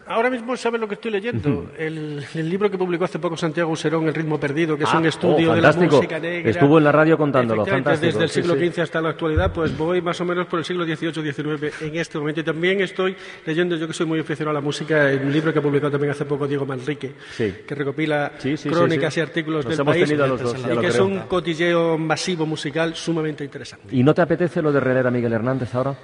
Ahora 0.08 0.30
mismo 0.30 0.58
sabe 0.58 0.78
lo 0.78 0.90
que 0.90 0.96
estoy 0.96 1.12
leyendo. 1.12 1.72
el, 1.78 2.26
libro 2.36 2.70
que 2.70 2.78
publicó 2.78 3.06
hace 3.06 3.18
poco 3.18 3.38
Santiago 3.38 3.72
Userón, 3.72 4.08
El 4.08 4.14
ritmo 4.14 4.38
perdido, 4.38 4.78
que 4.78 4.84
es 4.84 4.94
un 4.94 5.06
ah, 5.06 5.08
estudio 5.08 5.52
oh, 5.52 5.56
de 5.56 5.62
la 5.62 5.72
música 5.72 6.20
negra. 6.20 6.52
Estuvo 6.52 6.78
en 6.80 6.84
la 6.84 6.92
radio 6.92 7.18
contándolo. 7.18 7.66
Fantástico. 7.66 8.08
Desde 8.08 8.24
el 8.24 8.30
siglo 8.30 8.56
XV 8.56 8.82
hasta 8.82 9.00
la 9.00 9.10
actualidad, 9.10 9.54
pues 9.54 9.78
voy 9.78 10.02
más 10.02 10.20
o 10.20 10.26
menos 10.26 10.48
por 10.48 10.60
el 10.60 10.66
siglo 10.66 10.84
XVIII-XIX 10.84 11.82
en 11.82 11.96
este 11.96 12.20
momento. 12.20 12.42
Y 12.42 12.44
también 12.44 12.82
estoy 12.82 13.16
leyendo, 13.46 13.78
yo 13.78 13.88
que 13.88 13.94
soy 13.94 14.06
muy 14.06 14.20
aficionado 14.20 14.58
a 14.58 14.60
la 14.60 14.66
música, 14.66 15.12
un 15.24 15.32
libro 15.32 15.54
que 15.54 15.62
publicó 15.62 15.90
también 15.90 16.12
hace 16.12 16.26
poco 16.26 16.46
Diego 16.46 16.66
Manrique, 16.66 17.14
que 17.38 17.76
recopila 17.76 18.34
crónicas 18.70 19.16
y 19.16 19.22
artículos 19.22 19.66
del 19.66 19.86
país. 19.86 20.12
y 20.12 20.78
que 20.78 20.88
es 20.88 21.00
un 21.00 21.20
cotilleo 21.20 21.98
masivo 21.98 22.46
musical 22.46 22.96
sumamente 22.96 23.46
interesante. 23.46 23.96
¿Y 23.96 24.04
no 24.04 24.14
te 24.14 24.22
apetece 24.22 24.62
lo 24.62 24.74
de 24.74 24.82
releer 24.82 25.08
a 25.08 25.12
Miguel 25.12 25.32
Hernández 25.32 25.74
ahora? 25.74 25.96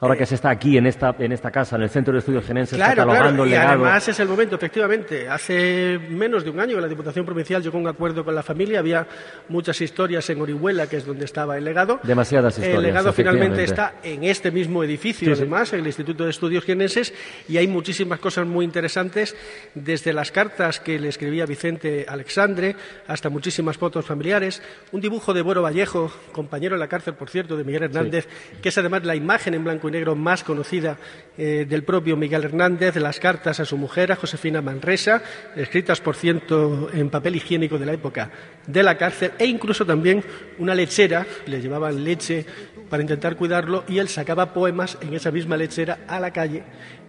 Ahora 0.00 0.16
que 0.16 0.26
se 0.26 0.36
está 0.36 0.50
aquí 0.50 0.78
en 0.78 0.86
esta, 0.86 1.16
en 1.18 1.32
esta 1.32 1.50
casa, 1.50 1.74
en 1.74 1.82
el 1.82 1.90
Centro 1.90 2.12
de 2.12 2.20
Estudios 2.20 2.44
Genenses, 2.46 2.78
catalogando 2.78 3.42
el 3.42 3.50
legado. 3.50 3.84
Además 3.84 4.06
es 4.06 4.20
el 4.20 4.28
momento, 4.28 4.54
efectivamente. 4.54 5.28
Hace 5.28 5.98
menos 6.10 6.44
de 6.44 6.50
un 6.50 6.60
año 6.60 6.78
la 6.78 6.86
Diputación 6.86 7.26
Provincial 7.26 7.60
llegó 7.60 7.78
a 7.78 7.80
un 7.80 7.88
acuerdo 7.88 8.24
con 8.24 8.32
la 8.32 8.44
familia. 8.44 8.78
Había 8.78 9.08
muchas 9.48 9.80
historias 9.80 10.30
en 10.30 10.40
Orihuela, 10.40 10.86
que 10.86 10.98
es 10.98 11.04
donde 11.04 11.24
estaba 11.24 11.58
el 11.58 11.64
legado. 11.64 11.98
Demasiadas 12.04 12.58
historias. 12.58 12.78
El 12.78 12.84
legado 12.84 13.12
finalmente 13.12 13.64
está 13.64 13.94
en 14.04 14.22
este 14.22 14.52
mismo 14.52 14.84
edificio, 14.84 15.32
además, 15.32 15.72
en 15.72 15.80
el 15.80 15.86
Instituto 15.88 16.22
de 16.22 16.30
Estudios 16.30 16.64
Genenses, 16.64 17.12
y 17.48 17.56
hay 17.56 17.66
muchísimas 17.66 18.20
cosas 18.20 18.46
muy 18.46 18.64
interesantes, 18.64 19.34
desde 19.74 20.12
las 20.12 20.30
cartas 20.30 20.78
que 20.78 21.00
le 21.00 21.08
escribía 21.08 21.44
Vicente 21.44 22.06
Alexandre 22.08 22.76
hasta 23.08 23.30
muchísimas 23.30 23.76
fotos 23.76 24.06
familiares. 24.06 24.62
Un 24.92 25.00
dibujo 25.00 25.34
de 25.34 25.42
Boro 25.42 25.62
Vallejo, 25.62 26.12
compañero 26.30 26.76
en 26.76 26.80
la 26.80 26.88
cárcel, 26.88 27.14
por 27.14 27.30
cierto, 27.30 27.56
de 27.56 27.64
Miguel 27.64 27.82
Hernández, 27.82 28.28
que 28.62 28.68
es 28.68 28.78
además 28.78 29.04
la 29.04 29.16
imagen 29.16 29.54
en 29.54 29.64
blanco 29.64 29.87
negro 29.90 30.14
más 30.14 30.44
conocida 30.44 30.96
eh, 31.36 31.66
del 31.68 31.84
propio 31.84 32.16
Miguel 32.16 32.44
Hernández, 32.44 32.96
las 32.96 33.20
cartas 33.20 33.60
a 33.60 33.64
su 33.64 33.76
mujer, 33.76 34.12
a 34.12 34.16
Josefina 34.16 34.62
Manresa, 34.62 35.22
escritas, 35.56 36.00
por 36.00 36.16
cierto, 36.16 36.90
en 36.92 37.10
papel 37.10 37.36
higiénico 37.36 37.78
de 37.78 37.86
la 37.86 37.92
época 37.92 38.30
de 38.66 38.82
la 38.82 38.96
cárcel, 38.96 39.32
e 39.38 39.46
incluso 39.46 39.86
también 39.86 40.22
una 40.58 40.74
lechera, 40.74 41.26
le 41.46 41.60
llevaban 41.60 42.04
leche 42.04 42.44
para 42.88 43.02
intentar 43.02 43.36
cuidarlo, 43.36 43.84
y 43.88 43.98
él 43.98 44.08
sacaba 44.08 44.52
poemas 44.52 44.98
en 45.00 45.14
esa 45.14 45.30
misma 45.30 45.56
lechera 45.56 46.00
a 46.08 46.20
la 46.20 46.32
calle 46.32 46.62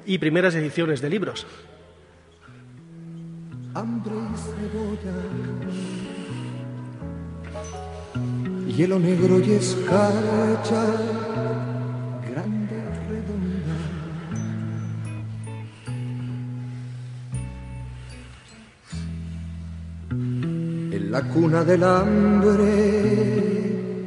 y 0.06 0.18
primeras 0.18 0.56
ediciones 0.56 1.02
de 1.02 1.10
libros. 1.10 1.46
hielo 8.80 8.98
negro 8.98 9.40
y 9.42 9.52
escarcha 9.52 10.86
la 21.10 21.22
cuna 21.24 21.64
del 21.64 21.84
hambre 21.84 22.72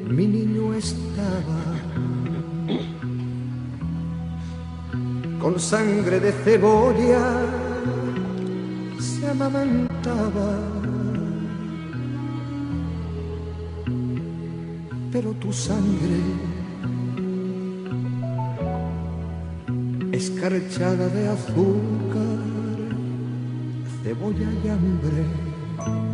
mi 0.09 0.26
niño 0.26 0.75
estaba. 0.75 1.61
Con 5.40 5.59
sangre 5.59 6.21
de 6.21 6.32
cebolla 6.44 7.25
se 8.99 9.28
amamantaba. 9.28 10.73
pero 15.12 15.35
tu 15.35 15.52
sangre 15.52 16.21
escarchada 20.11 21.06
de 21.09 21.28
azúcar, 21.28 22.38
cebolla 24.02 24.49
y 24.64 24.68
hambre. 24.68 26.12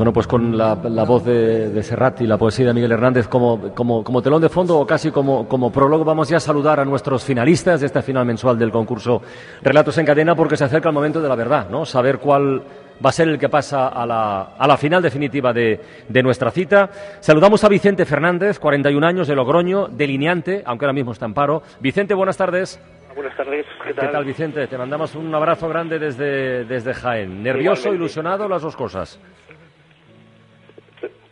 Bueno, 0.00 0.14
pues 0.14 0.26
con 0.26 0.56
la, 0.56 0.76
voz 0.76 1.26
de, 1.26 1.68
de, 1.68 1.82
Serrat 1.82 2.22
y 2.22 2.26
la 2.26 2.38
poesía 2.38 2.68
de 2.68 2.72
Miguel 2.72 2.92
Hernández 2.92 3.28
como, 3.28 3.74
como, 3.74 4.02
como, 4.02 4.22
telón 4.22 4.40
de 4.40 4.48
fondo 4.48 4.78
o 4.78 4.86
casi 4.86 5.10
como, 5.10 5.46
como 5.46 5.70
prólogo, 5.70 6.06
vamos 6.06 6.30
ya 6.30 6.38
a 6.38 6.40
saludar 6.40 6.80
a 6.80 6.86
nuestros 6.86 7.22
finalistas 7.22 7.80
de 7.80 7.86
esta 7.86 8.00
final 8.00 8.24
mensual 8.24 8.58
del 8.58 8.70
concurso 8.70 9.20
Relatos 9.60 9.98
en 9.98 10.06
Cadena 10.06 10.34
porque 10.34 10.56
se 10.56 10.64
acerca 10.64 10.88
el 10.88 10.94
momento 10.94 11.20
de 11.20 11.28
la 11.28 11.34
verdad, 11.34 11.68
¿no? 11.68 11.84
Saber 11.84 12.16
cuál 12.16 12.62
va 13.04 13.10
a 13.10 13.12
ser 13.12 13.28
el 13.28 13.38
que 13.38 13.50
pasa 13.50 13.88
a 13.88 14.06
la, 14.06 14.54
a 14.56 14.66
la 14.66 14.78
final 14.78 15.02
definitiva 15.02 15.52
de, 15.52 15.78
de, 16.08 16.22
nuestra 16.22 16.50
cita. 16.50 16.88
Saludamos 17.20 17.62
a 17.64 17.68
Vicente 17.68 18.06
Fernández, 18.06 18.58
41 18.58 19.06
años 19.06 19.28
de 19.28 19.36
Logroño, 19.36 19.88
delineante, 19.88 20.62
aunque 20.64 20.86
ahora 20.86 20.94
mismo 20.94 21.12
está 21.12 21.26
en 21.26 21.34
paro. 21.34 21.62
Vicente, 21.78 22.14
buenas 22.14 22.38
tardes. 22.38 22.80
Buenas 23.14 23.36
tardes. 23.36 23.66
¿Qué 23.84 23.92
tal? 23.92 24.24
Vicente? 24.24 24.66
Te 24.66 24.78
mandamos 24.78 25.14
un 25.14 25.34
abrazo 25.34 25.68
grande 25.68 25.98
desde, 25.98 26.64
desde 26.64 26.94
Jaén. 26.94 27.42
¿Nervioso, 27.42 27.92
ilusionado, 27.92 28.48
las 28.48 28.62
dos 28.62 28.74
cosas? 28.74 29.20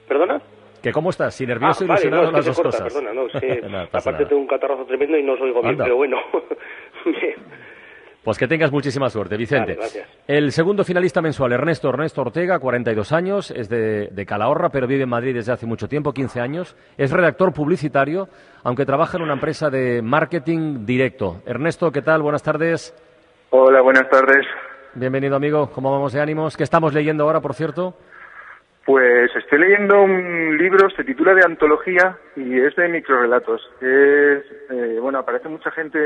¿Perdona? 0.09 0.41
¿Que 0.83 0.93
cómo 0.93 1.11
estás? 1.11 1.35
Si 1.35 1.47
nervioso, 1.47 1.85
ah, 1.85 1.87
ilusionado, 1.87 2.25
vale, 2.25 2.37
las 2.37 2.47
dos 2.47 2.57
corta, 2.57 2.79
cosas. 2.79 2.95
Perdona, 2.95 3.13
no, 3.13 3.27
es 3.27 3.41
que 3.41 3.63
aparte 3.93 4.25
tengo 4.27 4.41
un 4.41 4.47
catarrazo 4.47 4.85
tremendo 4.87 5.19
y 5.19 5.23
no 5.23 5.35
os 5.35 5.41
oigo 5.41 5.63
bien, 5.63 5.77
pero 5.77 5.97
bueno. 5.97 6.17
Pues 8.25 8.37
que 8.37 8.47
tengas 8.47 8.71
muchísima 8.71 9.09
suerte, 9.09 9.39
Vicente. 9.39 9.75
Vale, 9.75 9.77
gracias. 9.77 10.09
El 10.27 10.53
segundo 10.53 10.85
finalista 10.85 11.23
mensual, 11.23 11.53
Ernesto 11.53 11.89
Ernesto 11.89 12.21
Ortega, 12.21 12.59
42 12.59 13.13
años, 13.13 13.51
es 13.53 13.71
de, 13.71 14.09
de, 14.09 14.27
Calahorra, 14.27 14.69
pero 14.69 14.87
vive 14.87 15.05
en 15.05 15.09
Madrid 15.09 15.35
desde 15.35 15.53
hace 15.53 15.65
mucho 15.65 15.89
tiempo, 15.89 16.13
15 16.13 16.39
años. 16.39 16.77
Es 16.99 17.11
redactor 17.11 17.55
publicitario, 17.55 18.29
aunque 18.65 18.85
trabaja 18.85 19.17
en 19.17 19.23
una 19.23 19.33
empresa 19.33 19.71
de 19.71 20.03
marketing 20.03 20.85
directo. 20.85 21.41
Ernesto, 21.47 21.91
¿qué 21.91 22.03
tal? 22.03 22.21
Buenas 22.21 22.43
tardes. 22.43 22.95
Hola, 23.49 23.81
buenas 23.81 24.11
tardes. 24.11 24.45
Bienvenido, 24.95 25.37
amigo. 25.37 25.71
¿Cómo 25.71 25.91
vamos 25.93 26.13
de 26.13 26.21
ánimos? 26.21 26.57
¿Qué 26.57 26.65
estamos 26.65 26.93
leyendo 26.93 27.25
ahora, 27.25 27.41
por 27.41 27.55
cierto? 27.55 27.95
Pues 28.89 29.31
estoy 29.37 29.59
leyendo 29.59 30.01
un 30.01 30.57
libro, 30.57 30.89
se 30.89 31.05
titula 31.05 31.35
de 31.35 31.43
antología 31.45 32.17
y 32.35 32.59
es 32.59 32.75
de 32.75 32.89
microrelatos. 32.89 33.61
Es, 33.83 34.43
eh, 34.71 34.99
bueno, 34.99 35.19
aparece 35.19 35.47
mucha 35.51 35.71
gente, 35.73 35.99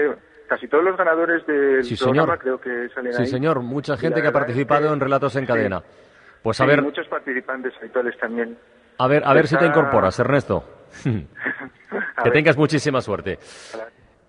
casi 0.48 0.66
todos 0.66 0.82
los 0.82 0.96
ganadores 0.96 1.46
del 1.46 1.84
sí, 1.84 1.94
programa 1.94 2.36
señor. 2.36 2.38
creo 2.40 2.60
que 2.60 2.92
salen 2.92 3.12
Sí, 3.12 3.22
ahí. 3.22 3.28
señor, 3.28 3.60
mucha 3.60 3.96
gente 3.96 4.20
que 4.20 4.26
ha 4.26 4.32
participado 4.32 4.88
que, 4.88 4.94
en 4.94 4.98
Relatos 4.98 5.36
en 5.36 5.42
sí, 5.42 5.46
Cadena. 5.46 5.80
Pues 6.42 6.56
sí, 6.56 6.64
a 6.64 6.66
ver, 6.66 6.82
muchos 6.82 7.06
participantes 7.06 7.72
habituales 7.78 8.18
también. 8.18 8.58
a 8.98 9.06
ver, 9.06 9.22
a 9.24 9.32
ver 9.32 9.46
si 9.46 9.56
te 9.56 9.64
incorporas, 9.66 10.18
Ernesto. 10.18 10.64
Que 12.24 12.30
tengas 12.32 12.56
muchísima 12.56 13.00
suerte. 13.00 13.38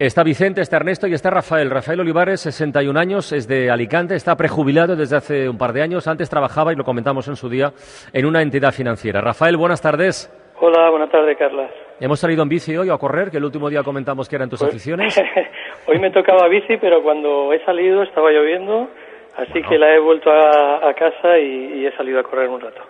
Está 0.03 0.21
Vicente, 0.21 0.59
está 0.59 0.75
Ernesto 0.75 1.07
y 1.07 1.13
está 1.13 1.29
Rafael. 1.29 1.69
Rafael 1.69 2.01
Olivares, 2.01 2.41
61 2.41 2.99
años, 2.99 3.31
es 3.31 3.47
de 3.47 3.71
Alicante, 3.71 4.15
está 4.15 4.35
prejubilado 4.35 4.97
desde 4.97 5.15
hace 5.15 5.47
un 5.47 5.57
par 5.57 5.71
de 5.71 5.81
años. 5.81 6.09
Antes 6.09 6.29
trabajaba, 6.29 6.73
y 6.73 6.75
lo 6.75 6.83
comentamos 6.83 7.29
en 7.29 7.37
su 7.37 7.47
día, 7.47 7.71
en 8.11 8.25
una 8.25 8.41
entidad 8.41 8.73
financiera. 8.73 9.21
Rafael, 9.21 9.55
buenas 9.55 9.81
tardes. 9.81 10.29
Hola, 10.59 10.89
buenas 10.89 11.09
tardes, 11.09 11.37
Carla. 11.37 11.69
¿Hemos 12.01 12.19
salido 12.19 12.43
en 12.43 12.49
bici 12.49 12.75
hoy 12.75 12.89
a 12.89 12.97
correr? 12.97 13.31
Que 13.31 13.37
el 13.37 13.45
último 13.45 13.69
día 13.69 13.81
comentamos 13.81 14.27
que 14.27 14.35
eran 14.35 14.49
tus 14.49 14.59
Pues- 14.59 14.71
aficiones. 14.71 15.17
Hoy 15.87 15.97
me 15.99 16.11
tocaba 16.11 16.49
bici, 16.49 16.75
pero 16.81 17.01
cuando 17.01 17.53
he 17.53 17.63
salido 17.63 18.03
estaba 18.03 18.29
lloviendo, 18.29 18.89
así 19.37 19.61
que 19.69 19.77
la 19.77 19.95
he 19.95 19.99
vuelto 20.01 20.29
a, 20.31 20.85
a 20.89 20.93
casa 20.95 21.39
y, 21.39 21.79
y 21.79 21.85
he 21.85 21.95
salido 21.95 22.19
a 22.19 22.23
correr 22.23 22.49
un 22.49 22.59
rato. 22.59 22.81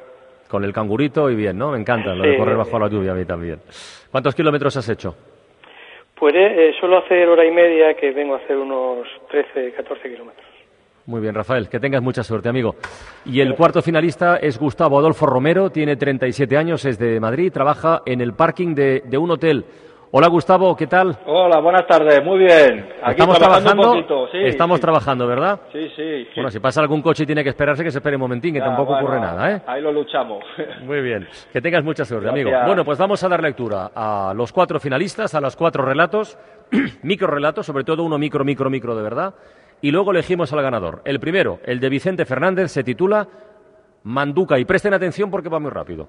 Con 0.47 0.63
el 0.63 0.73
cangurito 0.73 1.29
y 1.29 1.35
bien, 1.35 1.59
¿no? 1.59 1.69
Me 1.73 1.77
encanta 1.77 2.15
lo 2.15 2.23
de 2.23 2.37
correr 2.37 2.57
bajo 2.57 2.79
la 2.79 2.87
lluvia 2.87 3.11
a 3.11 3.15
mí 3.15 3.25
también. 3.25 3.59
¿Cuántos 4.11 4.33
kilómetros 4.33 4.75
has 4.77 4.89
hecho? 4.89 5.15
Pues 6.19 6.35
eh, 6.35 6.69
eh, 6.69 6.73
suelo 6.79 6.99
hacer 6.99 7.27
hora 7.27 7.45
y 7.45 7.51
media, 7.51 7.93
que 7.95 8.11
vengo 8.11 8.35
a 8.35 8.37
hacer 8.37 8.57
unos 8.57 9.07
13, 9.29 9.71
14 9.73 10.09
kilómetros. 10.09 10.45
Muy 11.05 11.19
bien, 11.19 11.35
Rafael, 11.35 11.67
que 11.67 11.79
tengas 11.79 12.01
mucha 12.01 12.23
suerte, 12.23 12.47
amigo. 12.47 12.75
Y 13.25 13.41
el 13.41 13.55
cuarto 13.55 13.81
finalista 13.81 14.37
es 14.37 14.57
Gustavo 14.57 14.97
Adolfo 14.97 15.25
Romero, 15.25 15.69
tiene 15.69 15.97
37 15.97 16.55
años, 16.55 16.85
es 16.85 16.97
de 16.97 17.19
Madrid, 17.19 17.51
trabaja 17.51 18.03
en 18.05 18.21
el 18.21 18.33
parking 18.33 18.73
de, 18.73 19.01
de 19.05 19.17
un 19.17 19.31
hotel. 19.31 19.65
Hola, 20.15 20.27
Gustavo, 20.27 20.75
¿qué 20.75 20.85
tal? 20.85 21.17
Hola, 21.25 21.59
buenas 21.59 21.87
tardes, 21.87 22.23
muy 22.23 22.37
bien. 22.37 22.87
Aquí 23.01 23.13
estamos 23.13 23.39
trabajando 23.39 23.71
trabajando, 23.71 23.81
un 23.81 23.95
poquito, 23.95 24.27
sí, 24.31 24.37
estamos 24.43 24.77
sí. 24.77 24.81
trabajando, 24.83 25.25
¿verdad? 25.25 25.59
Sí, 25.71 25.89
sí. 25.95 26.25
sí. 26.25 26.29
Bueno, 26.35 26.51
si 26.51 26.59
pasa 26.59 26.81
algún 26.81 27.01
coche 27.01 27.23
y 27.23 27.25
tiene 27.25 27.41
que 27.43 27.49
esperarse, 27.49 27.83
que 27.83 27.89
se 27.89 27.97
espere 27.97 28.15
un 28.17 28.19
momentín, 28.19 28.53
que 28.53 28.59
tampoco 28.59 28.91
bueno, 28.91 29.07
ocurre 29.07 29.19
nada, 29.19 29.51
¿eh? 29.51 29.61
Ahí 29.65 29.81
lo 29.81 29.91
luchamos. 29.91 30.43
Muy 30.85 31.01
bien, 31.01 31.27
que 31.51 31.61
tengas 31.61 31.83
mucha 31.83 32.05
suerte, 32.05 32.27
Gracias. 32.27 32.45
amigo. 32.45 32.67
Bueno, 32.67 32.85
pues 32.85 32.99
vamos 32.99 33.23
a 33.23 33.27
dar 33.27 33.41
lectura 33.41 33.89
a 33.95 34.33
los 34.35 34.53
cuatro 34.53 34.79
finalistas, 34.79 35.33
a 35.33 35.41
los 35.41 35.55
cuatro 35.55 35.83
relatos, 35.83 36.37
micro 37.01 37.25
relatos, 37.25 37.65
sobre 37.65 37.83
todo 37.83 38.03
uno 38.03 38.19
micro, 38.19 38.45
micro, 38.45 38.69
micro 38.69 38.95
de 38.95 39.01
verdad, 39.01 39.33
y 39.81 39.89
luego 39.89 40.11
elegimos 40.11 40.53
al 40.53 40.61
ganador. 40.61 41.01
El 41.05 41.19
primero, 41.19 41.57
el 41.65 41.79
de 41.79 41.89
Vicente 41.89 42.25
Fernández, 42.25 42.69
se 42.69 42.83
titula 42.83 43.27
Manduca, 44.03 44.59
y 44.59 44.65
presten 44.65 44.93
atención 44.93 45.31
porque 45.31 45.49
va 45.49 45.59
muy 45.59 45.71
rápido. 45.71 46.07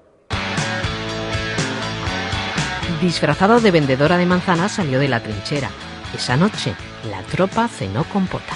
Disfrazado 3.05 3.61
de 3.61 3.69
vendedora 3.69 4.17
de 4.17 4.25
manzanas 4.25 4.71
salió 4.71 4.97
de 4.97 5.07
la 5.07 5.19
trinchera. 5.19 5.69
Esa 6.15 6.35
noche, 6.35 6.73
la 7.07 7.21
tropa 7.21 7.67
cenó 7.67 8.03
con 8.05 8.25
pota. 8.25 8.55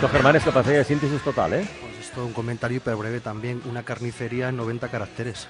Los 0.00 0.10
Germán 0.12 0.36
es 0.36 0.44
capacidad 0.44 0.76
de 0.76 0.84
síntesis 0.84 1.20
total, 1.22 1.54
¿eh? 1.54 1.68
Pues 1.80 2.06
esto 2.06 2.24
un 2.24 2.32
comentario 2.32 2.76
hiper 2.76 2.94
breve 2.94 3.18
también. 3.18 3.60
Una 3.64 3.82
carnicería 3.82 4.50
en 4.50 4.58
90 4.58 4.88
caracteres. 4.90 5.48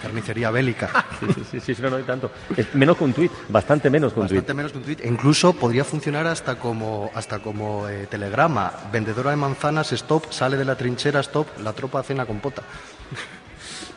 Carnicería 0.00 0.50
bélica. 0.50 0.90
Sí, 1.20 1.26
sí, 1.50 1.60
sí, 1.60 1.74
sí, 1.74 1.82
no, 1.82 1.90
no 1.90 1.96
hay 1.96 2.04
tanto. 2.04 2.30
Es 2.56 2.74
menos 2.74 2.96
que 2.96 3.04
un 3.04 3.12
tuit, 3.12 3.30
bastante 3.48 3.90
menos 3.90 4.12
que 4.12 4.20
un 4.20 4.26
tuit. 4.26 4.38
Bastante 4.38 4.54
menos 4.54 4.72
que 4.72 4.78
un 4.78 4.84
tuit. 4.84 5.00
E 5.00 5.08
incluso 5.08 5.52
podría 5.52 5.84
funcionar 5.84 6.26
hasta 6.26 6.56
como, 6.58 7.10
hasta 7.14 7.40
como 7.40 7.88
eh, 7.88 8.06
telegrama. 8.08 8.72
Vendedora 8.90 9.30
de 9.30 9.36
manzanas, 9.36 9.92
stop, 9.92 10.32
sale 10.32 10.56
de 10.56 10.64
la 10.64 10.76
trinchera, 10.76 11.20
stop, 11.20 11.46
la 11.62 11.72
tropa 11.72 12.02
cena 12.02 12.24
con 12.24 12.40
pota. 12.40 12.62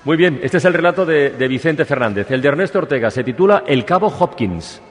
Muy 0.03 0.17
bien, 0.17 0.39
este 0.43 0.57
es 0.57 0.65
el 0.65 0.73
relato 0.73 1.05
de, 1.05 1.29
de 1.29 1.47
Vicente 1.47 1.85
Fernández. 1.85 2.29
El 2.29 2.41
de 2.41 2.49
Ernesto 2.49 2.79
Ortega 2.79 3.09
se 3.09 3.23
titula 3.23 3.63
El 3.65 3.85
Cabo 3.85 4.07
Hopkins. 4.07 4.81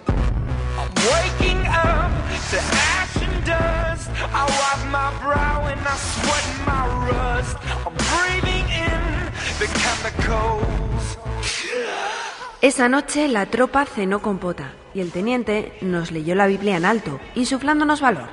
Esa 12.63 12.89
noche 12.89 13.27
la 13.27 13.47
tropa 13.47 13.85
cenó 13.85 14.23
con 14.23 14.39
pota 14.39 14.73
y 14.95 15.01
el 15.01 15.11
teniente 15.11 15.77
nos 15.81 16.13
leyó 16.13 16.37
la 16.37 16.47
Biblia 16.47 16.77
en 16.77 16.85
alto, 16.85 17.19
insuflándonos 17.35 18.01
valor. 18.01 18.29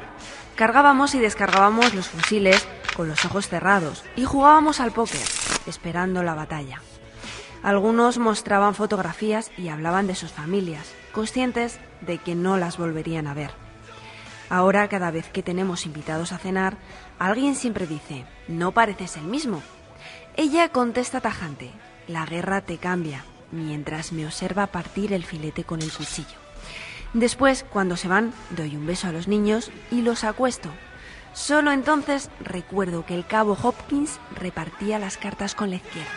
Cargábamos 0.55 1.15
y 1.15 1.19
descargábamos 1.19 1.95
los 1.95 2.09
fusiles 2.09 2.67
con 2.95 3.07
los 3.07 3.25
ojos 3.25 3.47
cerrados 3.47 4.03
y 4.15 4.25
jugábamos 4.25 4.79
al 4.81 4.91
póker, 4.91 5.19
esperando 5.65 6.21
la 6.21 6.35
batalla. 6.35 6.81
Algunos 7.63 8.19
mostraban 8.19 8.75
fotografías 8.75 9.51
y 9.57 9.69
hablaban 9.69 10.05
de 10.05 10.15
sus 10.15 10.31
familias, 10.31 10.93
conscientes 11.11 11.79
de 12.01 12.19
que 12.19 12.35
no 12.35 12.57
las 12.57 12.77
volverían 12.77 13.25
a 13.25 13.33
ver. 13.33 13.51
Ahora, 14.49 14.87
cada 14.89 15.11
vez 15.11 15.27
que 15.29 15.43
tenemos 15.43 15.85
invitados 15.85 16.31
a 16.31 16.37
cenar, 16.37 16.77
alguien 17.17 17.55
siempre 17.55 17.87
dice, 17.87 18.25
no 18.47 18.73
pareces 18.73 19.17
el 19.17 19.23
mismo. 19.23 19.61
Ella 20.41 20.69
contesta 20.69 21.19
tajante, 21.19 21.69
la 22.07 22.25
guerra 22.25 22.61
te 22.61 22.77
cambia, 22.77 23.25
mientras 23.51 24.13
me 24.13 24.25
observa 24.25 24.67
partir 24.67 25.11
el 25.11 25.25
filete 25.25 25.65
con 25.65 25.81
el 25.81 25.91
cuchillo. 25.91 26.37
Después, 27.13 27.65
cuando 27.69 27.97
se 27.97 28.07
van, 28.07 28.31
doy 28.51 28.77
un 28.77 28.85
beso 28.87 29.09
a 29.09 29.11
los 29.11 29.27
niños 29.27 29.69
y 29.91 30.01
los 30.01 30.23
acuesto. 30.23 30.69
Solo 31.33 31.73
entonces 31.73 32.29
recuerdo 32.39 33.05
que 33.05 33.15
el 33.15 33.25
cabo 33.25 33.57
Hopkins 33.61 34.17
repartía 34.33 34.97
las 34.97 35.17
cartas 35.17 35.55
con 35.55 35.71
la 35.71 35.75
izquierda. 35.75 36.07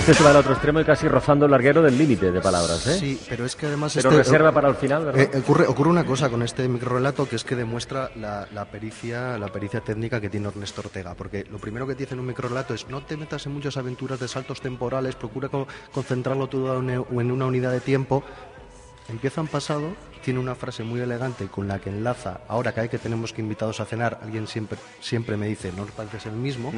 Este 0.00 0.14
se 0.14 0.24
va 0.24 0.30
al 0.30 0.36
otro 0.36 0.52
extremo 0.52 0.80
y 0.80 0.84
casi 0.84 1.06
rozando 1.08 1.44
el 1.44 1.50
larguero 1.50 1.82
del 1.82 1.96
límite 1.98 2.32
de 2.32 2.40
palabras, 2.40 2.86
¿eh? 2.86 2.98
Sí, 2.98 3.20
pero 3.28 3.44
es 3.44 3.54
que 3.54 3.66
además... 3.66 3.92
Pero 3.94 4.08
este- 4.10 4.22
reserva 4.22 4.50
para 4.50 4.68
el 4.68 4.74
final, 4.74 5.04
¿verdad? 5.04 5.20
Eh, 5.34 5.38
ocurre, 5.38 5.66
ocurre 5.66 5.90
una 5.90 6.04
cosa 6.06 6.30
con 6.30 6.42
este 6.42 6.66
microrelato 6.68 7.28
que 7.28 7.36
es 7.36 7.44
que 7.44 7.54
demuestra 7.54 8.10
la, 8.16 8.48
la 8.54 8.64
pericia, 8.64 9.36
la 9.36 9.48
pericia 9.48 9.82
técnica 9.82 10.18
que 10.18 10.30
tiene 10.30 10.48
Ernesto 10.48 10.80
Ortega, 10.80 11.14
porque 11.14 11.44
lo 11.50 11.58
primero 11.58 11.86
que 11.86 11.94
te 11.94 12.04
dice 12.04 12.14
en 12.14 12.20
un 12.20 12.26
microrelato 12.26 12.72
es 12.72 12.88
no 12.88 13.02
te 13.02 13.16
metas 13.18 13.44
en 13.44 13.52
muchas 13.52 13.76
aventuras 13.76 14.18
de 14.18 14.26
saltos 14.26 14.60
temporales, 14.62 15.16
procura 15.16 15.48
co- 15.50 15.68
concentrarlo 15.92 16.46
todo 16.48 16.78
en 16.78 16.84
una- 16.98 17.20
en 17.22 17.30
una 17.30 17.44
unidad 17.46 17.70
de 17.70 17.80
tiempo. 17.80 18.24
Empieza 19.08 19.42
en 19.42 19.48
pasado 19.48 19.90
tiene 20.22 20.40
una 20.40 20.54
frase 20.54 20.84
muy 20.84 21.00
elegante 21.00 21.46
con 21.46 21.68
la 21.68 21.78
que 21.78 21.90
enlaza, 21.90 22.40
ahora 22.48 22.72
cada 22.72 22.82
vez 22.82 22.90
que 22.90 22.98
tenemos 22.98 23.32
que 23.32 23.40
invitados 23.40 23.80
a 23.80 23.84
cenar, 23.84 24.20
alguien 24.22 24.46
siempre, 24.46 24.78
siempre 25.00 25.36
me 25.36 25.46
dice, 25.46 25.72
no 25.76 25.82
os 25.82 25.90
pareces 25.90 26.26
el 26.26 26.32
mismo, 26.32 26.72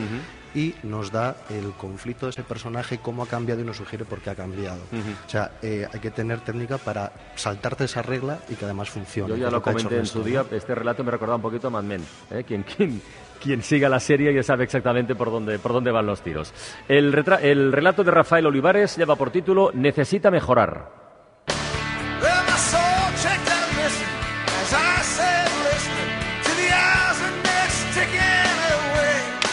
y 0.54 0.74
nos 0.82 1.10
da 1.10 1.36
el 1.50 1.72
conflicto 1.72 2.26
de 2.26 2.30
ese 2.30 2.42
personaje, 2.42 2.98
cómo 2.98 3.22
ha 3.22 3.26
cambiado 3.26 3.60
y 3.60 3.64
nos 3.64 3.76
sugiere 3.76 4.04
por 4.04 4.20
qué 4.20 4.30
ha 4.30 4.34
cambiado. 4.34 4.80
O 5.26 5.30
sea, 5.30 5.52
eh, 5.62 5.86
hay 5.92 6.00
que 6.00 6.10
tener 6.10 6.40
técnica 6.40 6.78
para 6.78 7.12
saltarte 7.34 7.84
esa 7.84 8.02
regla 8.02 8.38
y 8.48 8.54
que 8.54 8.64
además 8.64 8.90
funcione. 8.90 9.30
Yo 9.30 9.36
ya 9.36 9.50
lo 9.50 9.58
hecho 9.58 9.62
comenté 9.62 9.98
en 9.98 10.06
su 10.06 10.22
día, 10.22 10.44
este 10.50 10.74
relato 10.74 11.04
me 11.04 11.10
recordaba 11.10 11.36
un 11.36 11.42
poquito 11.42 11.68
a 11.68 11.70
Mad 11.70 11.84
Men. 11.84 12.04
¿eh? 12.30 12.44
Quien, 12.46 12.62
quien, 12.62 13.00
quien 13.42 13.62
siga 13.62 13.88
la 13.88 14.00
serie 14.00 14.32
ya 14.32 14.42
sabe 14.42 14.64
exactamente 14.64 15.14
por 15.14 15.30
dónde, 15.30 15.58
por 15.58 15.72
dónde 15.72 15.90
van 15.90 16.06
los 16.06 16.22
tiros. 16.22 16.52
El 16.88 17.12
relato 17.12 18.04
de 18.04 18.10
Rafael 18.10 18.46
Olivares 18.46 18.96
lleva 18.96 19.16
por 19.16 19.30
título 19.30 19.70
Necesita 19.74 20.30
mejorar. 20.30 21.01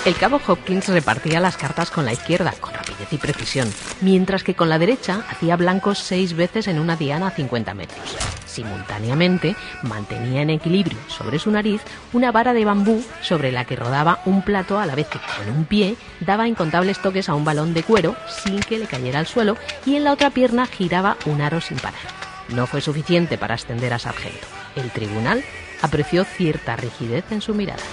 El 0.10 0.16
cabo 0.16 0.42
Hopkins 0.48 0.88
repartía 0.88 1.40
las 1.40 1.56
cartas 1.56 1.92
con 1.92 2.04
la 2.04 2.12
izquierda, 2.12 2.52
con 2.60 2.74
rapidez 2.74 3.14
y 3.14 3.18
precisión, 3.18 3.72
mientras 4.02 4.44
que 4.44 4.56
con 4.56 4.68
la 4.68 4.80
derecha 4.80 5.24
hacía 5.30 5.56
blancos 5.56 6.00
seis 6.00 6.36
veces 6.36 6.68
en 6.68 6.80
una 6.80 6.96
diana 6.96 7.28
a 7.28 7.30
50 7.30 7.76
metros. 7.76 8.18
Simultáneamente, 8.48 9.56
mantenía 9.84 10.42
en 10.42 10.50
equilibrio 10.50 10.98
sobre 11.10 11.38
su 11.38 11.52
nariz 11.52 11.84
una 12.12 12.32
vara 12.32 12.54
de 12.54 12.66
bambú 12.66 13.06
sobre 13.22 13.52
la 13.52 13.66
que 13.66 13.76
rodaba 13.76 14.22
un 14.26 14.42
plato 14.42 14.80
a 14.80 14.88
la 14.88 14.96
vez 14.96 15.06
que 15.10 15.20
con 15.20 15.56
un 15.56 15.66
pie 15.66 15.96
daba 16.22 16.48
incontables 16.48 16.98
toques 16.98 17.30
a 17.30 17.36
un 17.36 17.46
balón 17.46 17.76
de 17.76 17.84
cuero 17.84 18.16
sin 18.44 18.62
que 18.62 18.80
le 18.80 18.88
cayera 18.88 19.20
al 19.20 19.28
suelo 19.28 19.58
y 19.86 19.96
en 19.96 20.06
la 20.06 20.14
otra 20.14 20.32
pierna 20.32 20.66
giraba 20.66 21.18
un 21.28 21.40
aro 21.40 21.62
sin 21.62 21.78
parar. 21.78 22.02
No 22.48 22.66
fue 22.66 22.82
suficiente 22.82 23.38
para 23.38 23.54
ascender 23.54 23.94
a 23.94 24.00
sargento. 24.00 24.48
El 24.76 24.90
tribunal 24.90 25.44
apreció 25.84 26.24
cierta 26.24 26.76
rigidez 26.78 27.26
en 27.30 27.42
su 27.42 27.54
mirada. 27.54 27.84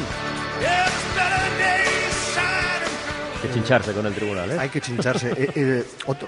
Que 3.47 3.53
chincharse 3.53 3.93
con 3.93 4.05
el 4.07 4.15
tribunal, 4.15 4.51
¿eh? 4.51 4.59
Hay 4.59 4.69
que 4.71 4.81
chincharse. 4.81 5.31
Eh, 5.37 5.51
eh, 5.55 5.85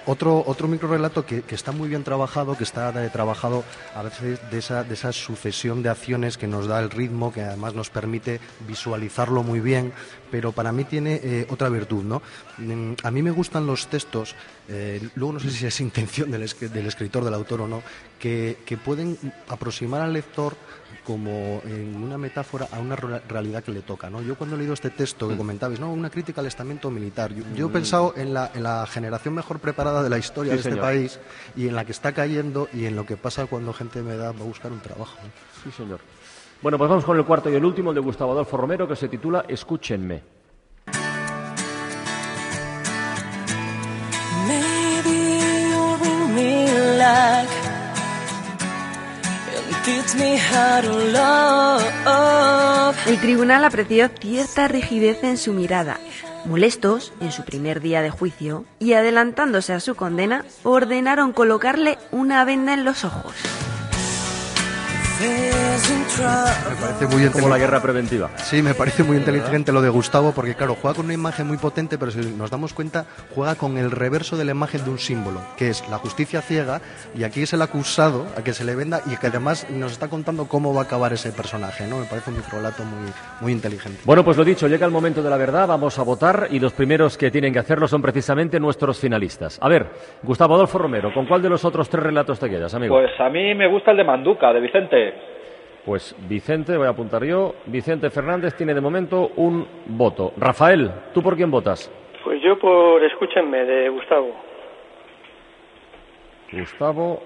otro, 0.06 0.44
otro, 0.46 0.68
microrelato 0.68 1.26
que, 1.26 1.42
que 1.42 1.54
está 1.54 1.72
muy 1.72 1.88
bien 1.88 2.04
trabajado, 2.04 2.56
que 2.56 2.62
está 2.64 2.92
trabajado 3.10 3.64
a 3.94 4.02
veces 4.02 4.38
de 4.50 4.58
esa, 4.58 4.84
de 4.84 4.94
esa 4.94 5.12
sucesión 5.12 5.82
de 5.82 5.88
acciones 5.88 6.38
que 6.38 6.46
nos 6.46 6.66
da 6.66 6.78
el 6.80 6.90
ritmo, 6.90 7.32
que 7.32 7.42
además 7.42 7.74
nos 7.74 7.90
permite 7.90 8.40
visualizarlo 8.68 9.42
muy 9.42 9.60
bien, 9.60 9.92
pero 10.30 10.52
para 10.52 10.72
mí 10.72 10.84
tiene 10.84 11.20
eh, 11.22 11.46
otra 11.50 11.68
virtud, 11.68 12.04
¿no? 12.04 12.22
Mm, 12.58 12.92
A 13.02 13.10
mí 13.10 13.22
me 13.22 13.30
gustan 13.30 13.66
los 13.66 13.88
textos, 13.88 14.34
eh, 14.68 15.00
luego 15.14 15.34
no 15.34 15.40
sé 15.40 15.50
si 15.50 15.66
es 15.66 15.80
intención 15.80 16.30
del, 16.30 16.48
del 16.72 16.86
escritor, 16.86 17.24
del 17.24 17.34
autor 17.34 17.62
o 17.62 17.68
no, 17.68 17.82
que, 18.18 18.58
que 18.66 18.76
pueden 18.76 19.16
aproximar 19.48 20.00
al 20.02 20.12
lector 20.12 20.56
como 21.04 21.62
en 21.64 21.96
una 22.02 22.18
metáfora 22.18 22.68
a 22.70 22.78
una 22.78 22.94
re- 22.96 23.20
realidad 23.28 23.62
que 23.64 23.72
le 23.72 23.80
toca. 23.80 24.10
¿no? 24.10 24.20
Yo 24.22 24.34
cuando 24.36 24.56
he 24.56 24.58
leído 24.58 24.74
este 24.74 24.90
texto 24.90 25.26
que 25.28 25.36
comentabais, 25.36 25.80
no, 25.80 25.90
una 25.92 26.10
crítica 26.10 26.40
al 26.42 26.46
estamento 26.46 26.90
militar, 26.90 27.32
yo, 27.34 27.44
yo 27.54 27.66
he 27.66 27.68
Mm. 27.68 27.72
pensado 27.72 28.14
en 28.16 28.34
la, 28.34 28.50
en 28.54 28.62
la 28.62 28.86
generación 28.86 29.34
mejor 29.34 29.58
preparada 29.58 30.02
de 30.02 30.10
la 30.10 30.18
historia 30.18 30.52
Sí, 30.52 30.56
de 30.56 30.60
este 30.60 30.70
señor. 30.70 30.84
país 30.84 31.18
y 31.56 31.66
en 31.68 31.74
la 31.74 31.84
que 31.86 31.92
está 31.92 32.12
cayendo 32.12 32.68
y 32.74 32.84
en 32.84 32.94
lo 32.96 33.06
que 33.06 33.16
pasa 33.16 33.46
cuando 33.46 33.72
gente 33.72 34.02
me 34.02 34.16
da 34.16 34.32
va 34.32 34.40
a 34.40 34.44
buscar 34.44 34.70
un 34.72 34.80
trabajo. 34.80 35.16
¿no? 35.22 35.30
Sí, 35.64 35.74
señor. 35.76 36.00
Bueno, 36.60 36.76
pues 36.76 36.90
vamos 36.90 37.04
con 37.04 37.16
el 37.16 37.24
cuarto 37.24 37.48
y 37.50 37.54
el 37.54 37.64
último, 37.64 37.90
el 37.90 37.94
de 37.94 38.00
Gustavo 38.00 38.32
Adolfo 38.32 38.56
Romero, 38.56 38.88
que 38.88 38.96
se 38.96 39.08
titula 39.08 39.44
Escúchenme. 39.46 40.22
Maybe 44.48 45.38
you'll 45.70 45.96
bring 45.98 46.34
me 46.34 46.66
luck 46.98 47.48
and 49.56 49.84
teach 49.84 50.16
me 50.16 50.36
how 50.36 50.82
to 50.82 50.98
love. 51.12 52.96
El 53.06 53.20
tribunal 53.20 53.64
apreció 53.64 54.08
cierta 54.08 54.66
rigidez 54.66 55.22
en 55.22 55.36
su 55.36 55.52
mirada, 55.52 56.00
molestos 56.44 57.12
en 57.20 57.30
su 57.30 57.44
primer 57.44 57.80
día 57.80 58.02
de 58.02 58.10
juicio 58.10 58.64
y 58.80 58.94
adelantándose 58.94 59.74
a 59.74 59.80
su 59.80 59.94
condena, 59.94 60.44
ordenaron 60.64 61.32
colocarle 61.32 61.98
una 62.10 62.44
venda 62.44 62.74
en 62.74 62.84
los 62.84 63.04
ojos. 63.04 63.34
Me 65.20 66.76
parece 66.80 67.06
muy 67.06 67.28
Como 67.30 67.48
la 67.48 67.58
guerra 67.58 67.80
preventiva. 67.80 68.30
Sí, 68.36 68.62
me 68.62 68.74
parece 68.74 69.02
muy 69.02 69.16
inteligente 69.16 69.72
lo 69.72 69.82
de 69.82 69.88
Gustavo, 69.88 70.32
porque 70.32 70.54
claro, 70.54 70.76
juega 70.80 70.94
con 70.96 71.06
una 71.06 71.14
imagen 71.14 71.46
muy 71.46 71.56
potente, 71.56 71.98
pero 71.98 72.10
si 72.10 72.20
nos 72.20 72.50
damos 72.50 72.72
cuenta, 72.72 73.04
juega 73.34 73.56
con 73.56 73.78
el 73.78 73.90
reverso 73.90 74.36
de 74.36 74.44
la 74.44 74.52
imagen 74.52 74.84
de 74.84 74.90
un 74.90 74.98
símbolo, 74.98 75.40
que 75.56 75.70
es 75.70 75.88
la 75.88 75.98
justicia 75.98 76.40
ciega, 76.40 76.80
y 77.16 77.24
aquí 77.24 77.42
es 77.42 77.52
el 77.52 77.62
acusado 77.62 78.26
a 78.36 78.44
que 78.44 78.52
se 78.52 78.64
le 78.64 78.76
venda 78.76 79.00
y 79.06 79.16
que 79.16 79.26
además 79.26 79.68
nos 79.70 79.92
está 79.92 80.08
contando 80.08 80.46
cómo 80.46 80.72
va 80.72 80.82
a 80.82 80.84
acabar 80.84 81.12
ese 81.12 81.32
personaje, 81.32 81.86
¿no? 81.86 81.98
Me 81.98 82.06
parece 82.06 82.30
un 82.30 82.36
microlato 82.36 82.84
muy, 82.84 83.10
muy 83.40 83.52
inteligente. 83.52 84.00
Bueno, 84.04 84.24
pues 84.24 84.36
lo 84.36 84.44
dicho, 84.44 84.68
llega 84.68 84.86
el 84.86 84.92
momento 84.92 85.22
de 85.22 85.30
la 85.30 85.36
verdad, 85.36 85.66
vamos 85.66 85.98
a 85.98 86.02
votar 86.04 86.48
y 86.50 86.60
los 86.60 86.72
primeros 86.72 87.18
que 87.18 87.30
tienen 87.30 87.52
que 87.52 87.58
hacerlo 87.58 87.88
son 87.88 88.02
precisamente 88.02 88.60
nuestros 88.60 89.00
finalistas. 89.00 89.58
A 89.60 89.68
ver, 89.68 89.86
Gustavo 90.22 90.54
Adolfo 90.54 90.78
Romero, 90.78 91.12
¿con 91.12 91.26
cuál 91.26 91.42
de 91.42 91.48
los 91.48 91.64
otros 91.64 91.88
tres 91.88 92.02
relatos 92.02 92.38
te 92.38 92.48
quedas, 92.48 92.74
amigo? 92.74 92.94
Pues 92.94 93.10
a 93.18 93.28
mí 93.30 93.54
me 93.54 93.68
gusta 93.68 93.90
el 93.90 93.96
de 93.96 94.04
Manduca, 94.04 94.52
de 94.52 94.60
Vicente. 94.60 95.07
Pues 95.84 96.14
Vicente, 96.28 96.76
voy 96.76 96.86
a 96.86 96.90
apuntar 96.90 97.24
yo, 97.24 97.54
Vicente 97.66 98.10
Fernández 98.10 98.54
tiene 98.54 98.74
de 98.74 98.80
momento 98.80 99.30
un 99.36 99.66
voto. 99.86 100.32
Rafael, 100.36 100.90
¿tú 101.14 101.22
por 101.22 101.36
quién 101.36 101.50
votas? 101.50 101.90
Pues 102.24 102.42
yo 102.42 102.58
por 102.58 103.02
Escúchenme, 103.04 103.64
de 103.64 103.88
Gustavo. 103.88 104.34
Gustavo 106.52 107.22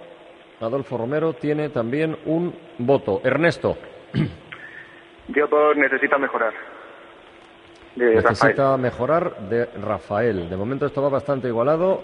Adolfo 0.61 0.97
Romero 0.97 1.33
tiene 1.33 1.71
también 1.71 2.17
un 2.27 2.55
voto. 2.79 3.21
Ernesto, 3.25 3.77
Yo 5.29 5.49
por 5.49 5.77
necesita 5.77 6.19
mejorar. 6.19 6.53
De 7.95 8.15
Rafael. 8.15 8.25
necesita 8.25 8.77
mejorar 8.77 9.37
de 9.49 9.67
Rafael. 9.83 10.49
De 10.49 10.57
momento 10.57 10.87
esto 10.87 11.03
va 11.03 11.09
bastante 11.09 11.49
igualado. 11.49 12.03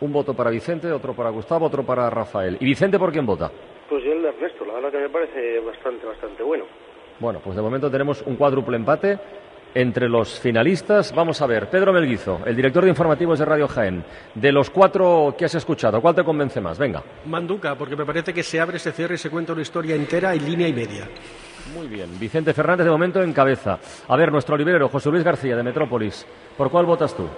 Un 0.00 0.12
voto 0.12 0.34
para 0.34 0.50
Vicente, 0.50 0.90
otro 0.90 1.14
para 1.14 1.30
Gustavo, 1.30 1.66
otro 1.66 1.84
para 1.84 2.08
Rafael. 2.10 2.56
¿Y 2.60 2.64
Vicente 2.64 2.98
por 2.98 3.12
quién 3.12 3.26
vota? 3.26 3.50
Pues 3.92 4.04
yo 4.04 4.12
el 4.12 4.22
de 4.22 4.28
Ernesto, 4.30 4.64
la 4.64 4.72
verdad 4.72 4.90
que 4.90 4.98
me 5.00 5.10
parece 5.10 5.60
bastante, 5.60 6.06
bastante 6.06 6.42
bueno. 6.42 6.64
Bueno, 7.20 7.40
pues 7.44 7.54
de 7.54 7.60
momento 7.60 7.90
tenemos 7.90 8.22
un 8.22 8.36
cuádruple 8.36 8.78
empate 8.78 9.18
entre 9.74 10.08
los 10.08 10.40
finalistas. 10.40 11.14
Vamos 11.14 11.42
a 11.42 11.46
ver, 11.46 11.68
Pedro 11.68 11.92
Melguizo, 11.92 12.40
el 12.46 12.56
director 12.56 12.84
de 12.84 12.88
informativos 12.88 13.38
de 13.38 13.44
Radio 13.44 13.68
Jaén. 13.68 14.02
De 14.34 14.50
los 14.50 14.70
cuatro 14.70 15.34
que 15.36 15.44
has 15.44 15.54
escuchado, 15.56 16.00
¿cuál 16.00 16.14
te 16.14 16.24
convence 16.24 16.58
más? 16.58 16.78
Venga. 16.78 17.02
Manduca, 17.26 17.74
porque 17.76 17.94
me 17.94 18.06
parece 18.06 18.32
que 18.32 18.42
se 18.42 18.58
abre, 18.58 18.78
se 18.78 18.92
cierra 18.92 19.14
y 19.14 19.18
se 19.18 19.28
cuenta 19.28 19.52
una 19.52 19.60
historia 19.60 19.94
entera 19.94 20.32
en 20.32 20.42
línea 20.42 20.68
y 20.68 20.72
media. 20.72 21.06
Muy 21.74 21.86
bien. 21.86 22.18
Vicente 22.18 22.54
Fernández 22.54 22.86
de 22.86 22.92
momento 22.92 23.22
en 23.22 23.34
cabeza. 23.34 23.78
A 24.08 24.16
ver, 24.16 24.32
nuestro 24.32 24.56
librero, 24.56 24.88
José 24.88 25.10
Luis 25.10 25.22
García 25.22 25.54
de 25.54 25.62
Metrópolis. 25.62 26.26
¿Por 26.56 26.70
cuál 26.70 26.86
votas 26.86 27.14
tú? 27.14 27.28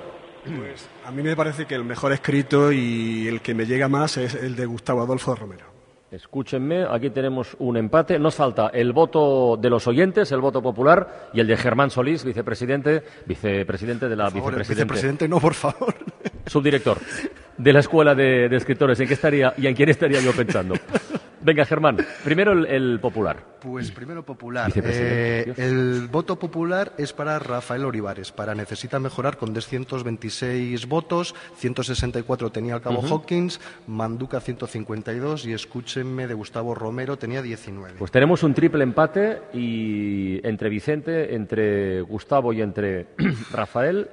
Pues 0.45 0.89
a 1.05 1.11
mí 1.11 1.21
me 1.21 1.35
parece 1.35 1.67
que 1.67 1.75
el 1.75 1.83
mejor 1.83 2.13
escrito 2.13 2.71
y 2.71 3.27
el 3.27 3.41
que 3.41 3.55
me 3.55 3.67
llega 3.67 3.89
más 3.89 4.19
es 4.19 4.37
el 4.37 4.55
de 4.55 4.67
Gustavo 4.67 5.03
Adolfo 5.03 5.35
Romero. 5.35 5.74
Escúchenme, 6.11 6.85
aquí 6.89 7.11
tenemos 7.11 7.57
un 7.59 7.77
empate. 7.77 8.19
Nos 8.19 8.37
falta 8.37 8.69
el 8.69 8.93
voto 8.93 9.57
de 9.61 9.69
los 9.69 9.87
oyentes, 9.89 10.31
el 10.31 10.41
voto 10.41 10.63
popular, 10.63 11.31
y 11.33 11.41
el 11.41 11.47
de 11.47 11.57
Germán 11.57 11.91
Solís, 11.91 12.25
vicepresidente, 12.25 13.03
vicepresidente 13.27 14.09
de 14.09 14.17
la 14.17 14.25
Por 14.25 14.33
favor, 14.35 14.53
vicepresidente, 14.53 14.85
vicepresidente, 14.95 15.29
no, 15.29 15.41
por 15.41 15.55
favor. 15.55 15.95
subdirector 16.47 16.99
de 17.59 17.73
la 17.73 17.81
Escuela 17.81 18.15
de, 18.15 18.49
de 18.49 18.57
Escritores. 18.57 19.01
¿En 19.01 19.09
qué 19.09 19.15
estaría 19.15 19.55
y 19.57 19.67
en 19.67 19.75
quién 19.75 19.89
estaría 19.89 20.21
yo 20.21 20.33
pensando? 20.33 20.75
Venga, 21.45 21.67
Germán, 21.67 21.99
primero 22.25 22.53
el, 22.53 22.65
el 22.65 23.01
popular. 23.01 23.37
Pues 23.61 23.91
primero 23.91 24.25
popular. 24.25 24.73
Eh, 24.75 25.53
el 25.59 26.09
voto 26.11 26.39
popular 26.39 26.93
es 26.97 27.13
para 27.13 27.39
Rafael 27.39 27.85
Olivares, 27.85 28.33
para 28.33 28.55
necesita 28.55 28.99
mejorar 28.99 29.37
con 29.37 29.53
226 29.53 30.87
votos, 30.87 31.35
164 31.57 32.51
tenía 32.51 32.77
el 32.77 32.81
cabo. 32.81 33.03
Hawkins, 33.03 33.61
Manduca 33.87 34.41
152 34.41 35.45
y 35.45 35.53
Escúchenme 35.53 36.27
de 36.27 36.33
Gustavo 36.33 36.75
Romero 36.75 37.19
tenía 37.19 37.43
19. 37.43 37.97
Pues 37.99 38.11
tenemos 38.11 38.43
un 38.43 38.55
triple 38.55 38.83
empate 38.83 39.43
y 39.53 40.47
entre 40.47 40.71
Vicente, 40.71 41.35
entre 41.35 42.01
Gustavo 42.01 42.55
y 42.55 42.63
entre 42.63 43.09
Rafael 43.53 44.09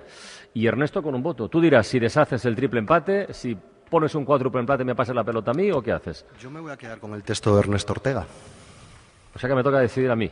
y 0.54 0.68
Ernesto 0.68 1.02
con 1.02 1.16
un 1.16 1.24
voto. 1.24 1.48
Tú 1.48 1.62
dirás 1.62 1.88
si 1.88 1.98
deshaces 1.98 2.44
el 2.44 2.58
triple 2.58 2.80
empate, 2.80 3.34
si 3.34 3.58
pones 3.92 4.16
un 4.16 4.24
cuádruple 4.24 4.62
empate 4.62 4.86
me 4.86 4.96
pasas 4.96 5.14
la 5.14 5.24
pelota 5.24 5.52
a 5.52 5.54
mí 5.54 5.70
o 5.70 5.82
qué 5.82 5.92
haces. 5.92 6.26
Yo 6.40 6.50
me 6.50 6.62
voy 6.62 6.72
a 6.72 6.78
quedar 6.78 7.00
con 7.00 7.14
el 7.14 7.24
texto 7.24 7.54
de 7.54 7.60
Ernesto 7.60 7.92
Ortega. 7.92 8.26
O 9.36 9.38
sea 9.38 9.50
que 9.50 9.56
me 9.56 9.64
toca 9.64 9.80
decidir 9.80 10.10
a 10.10 10.16
mí 10.16 10.32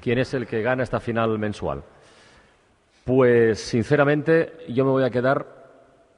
quién 0.00 0.18
es 0.18 0.32
el 0.32 0.46
que 0.46 0.62
gana 0.62 0.82
esta 0.82 1.00
final 1.00 1.38
mensual. 1.38 1.82
Pues 3.04 3.60
sinceramente 3.60 4.64
yo 4.68 4.86
me 4.86 4.90
voy 4.90 5.04
a 5.04 5.10
quedar, 5.10 5.44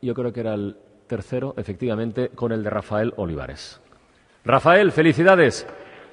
yo 0.01 0.14
creo 0.14 0.33
que 0.33 0.40
era 0.40 0.55
el 0.55 0.77
tercero, 1.09 1.55
efectivamente, 1.57 2.29
con 2.29 2.53
el 2.53 2.62
de 2.62 2.70
Rafael 2.70 3.12
Olivares. 3.16 3.83
Rafael, 4.44 4.92
felicidades. 4.92 5.66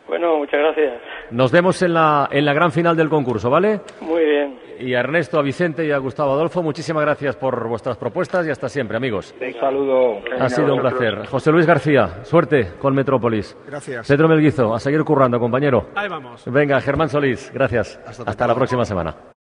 Bueno, 0.07 0.37
muchas 0.37 0.59
gracias. 0.59 1.01
Nos 1.31 1.51
vemos 1.51 1.81
en 1.81 1.93
la, 1.93 2.27
en 2.31 2.45
la 2.45 2.53
gran 2.53 2.71
final 2.71 2.95
del 2.95 3.09
concurso, 3.09 3.49
¿vale? 3.49 3.81
Muy 4.01 4.23
bien. 4.23 4.59
Y 4.79 4.95
a 4.95 4.99
Ernesto, 4.99 5.39
a 5.39 5.41
Vicente 5.41 5.85
y 5.85 5.91
a 5.91 5.97
Gustavo 5.97 6.33
Adolfo, 6.33 6.61
muchísimas 6.61 7.03
gracias 7.03 7.35
por 7.35 7.67
vuestras 7.67 7.97
propuestas 7.97 8.45
y 8.47 8.49
hasta 8.49 8.67
siempre, 8.67 8.97
amigos. 8.97 9.33
Un 9.39 9.53
saludo. 9.53 10.19
Ha 10.39 10.49
sido 10.49 10.73
un 10.73 10.81
placer. 10.81 11.25
José 11.27 11.51
Luis 11.51 11.65
García, 11.65 12.23
suerte 12.23 12.73
con 12.79 12.93
Metrópolis. 12.93 13.55
Gracias. 13.67 14.07
Pedro 14.07 14.27
Melguizo, 14.27 14.73
a 14.73 14.79
seguir 14.79 15.03
currando, 15.03 15.39
compañero. 15.39 15.87
Ahí 15.95 16.09
vamos. 16.09 16.43
Venga, 16.45 16.81
Germán 16.81 17.09
Solís, 17.09 17.51
gracias. 17.53 17.99
Hasta, 18.05 18.47
la 18.47 18.55
próxima 18.55 18.83
semana. 18.83 19.15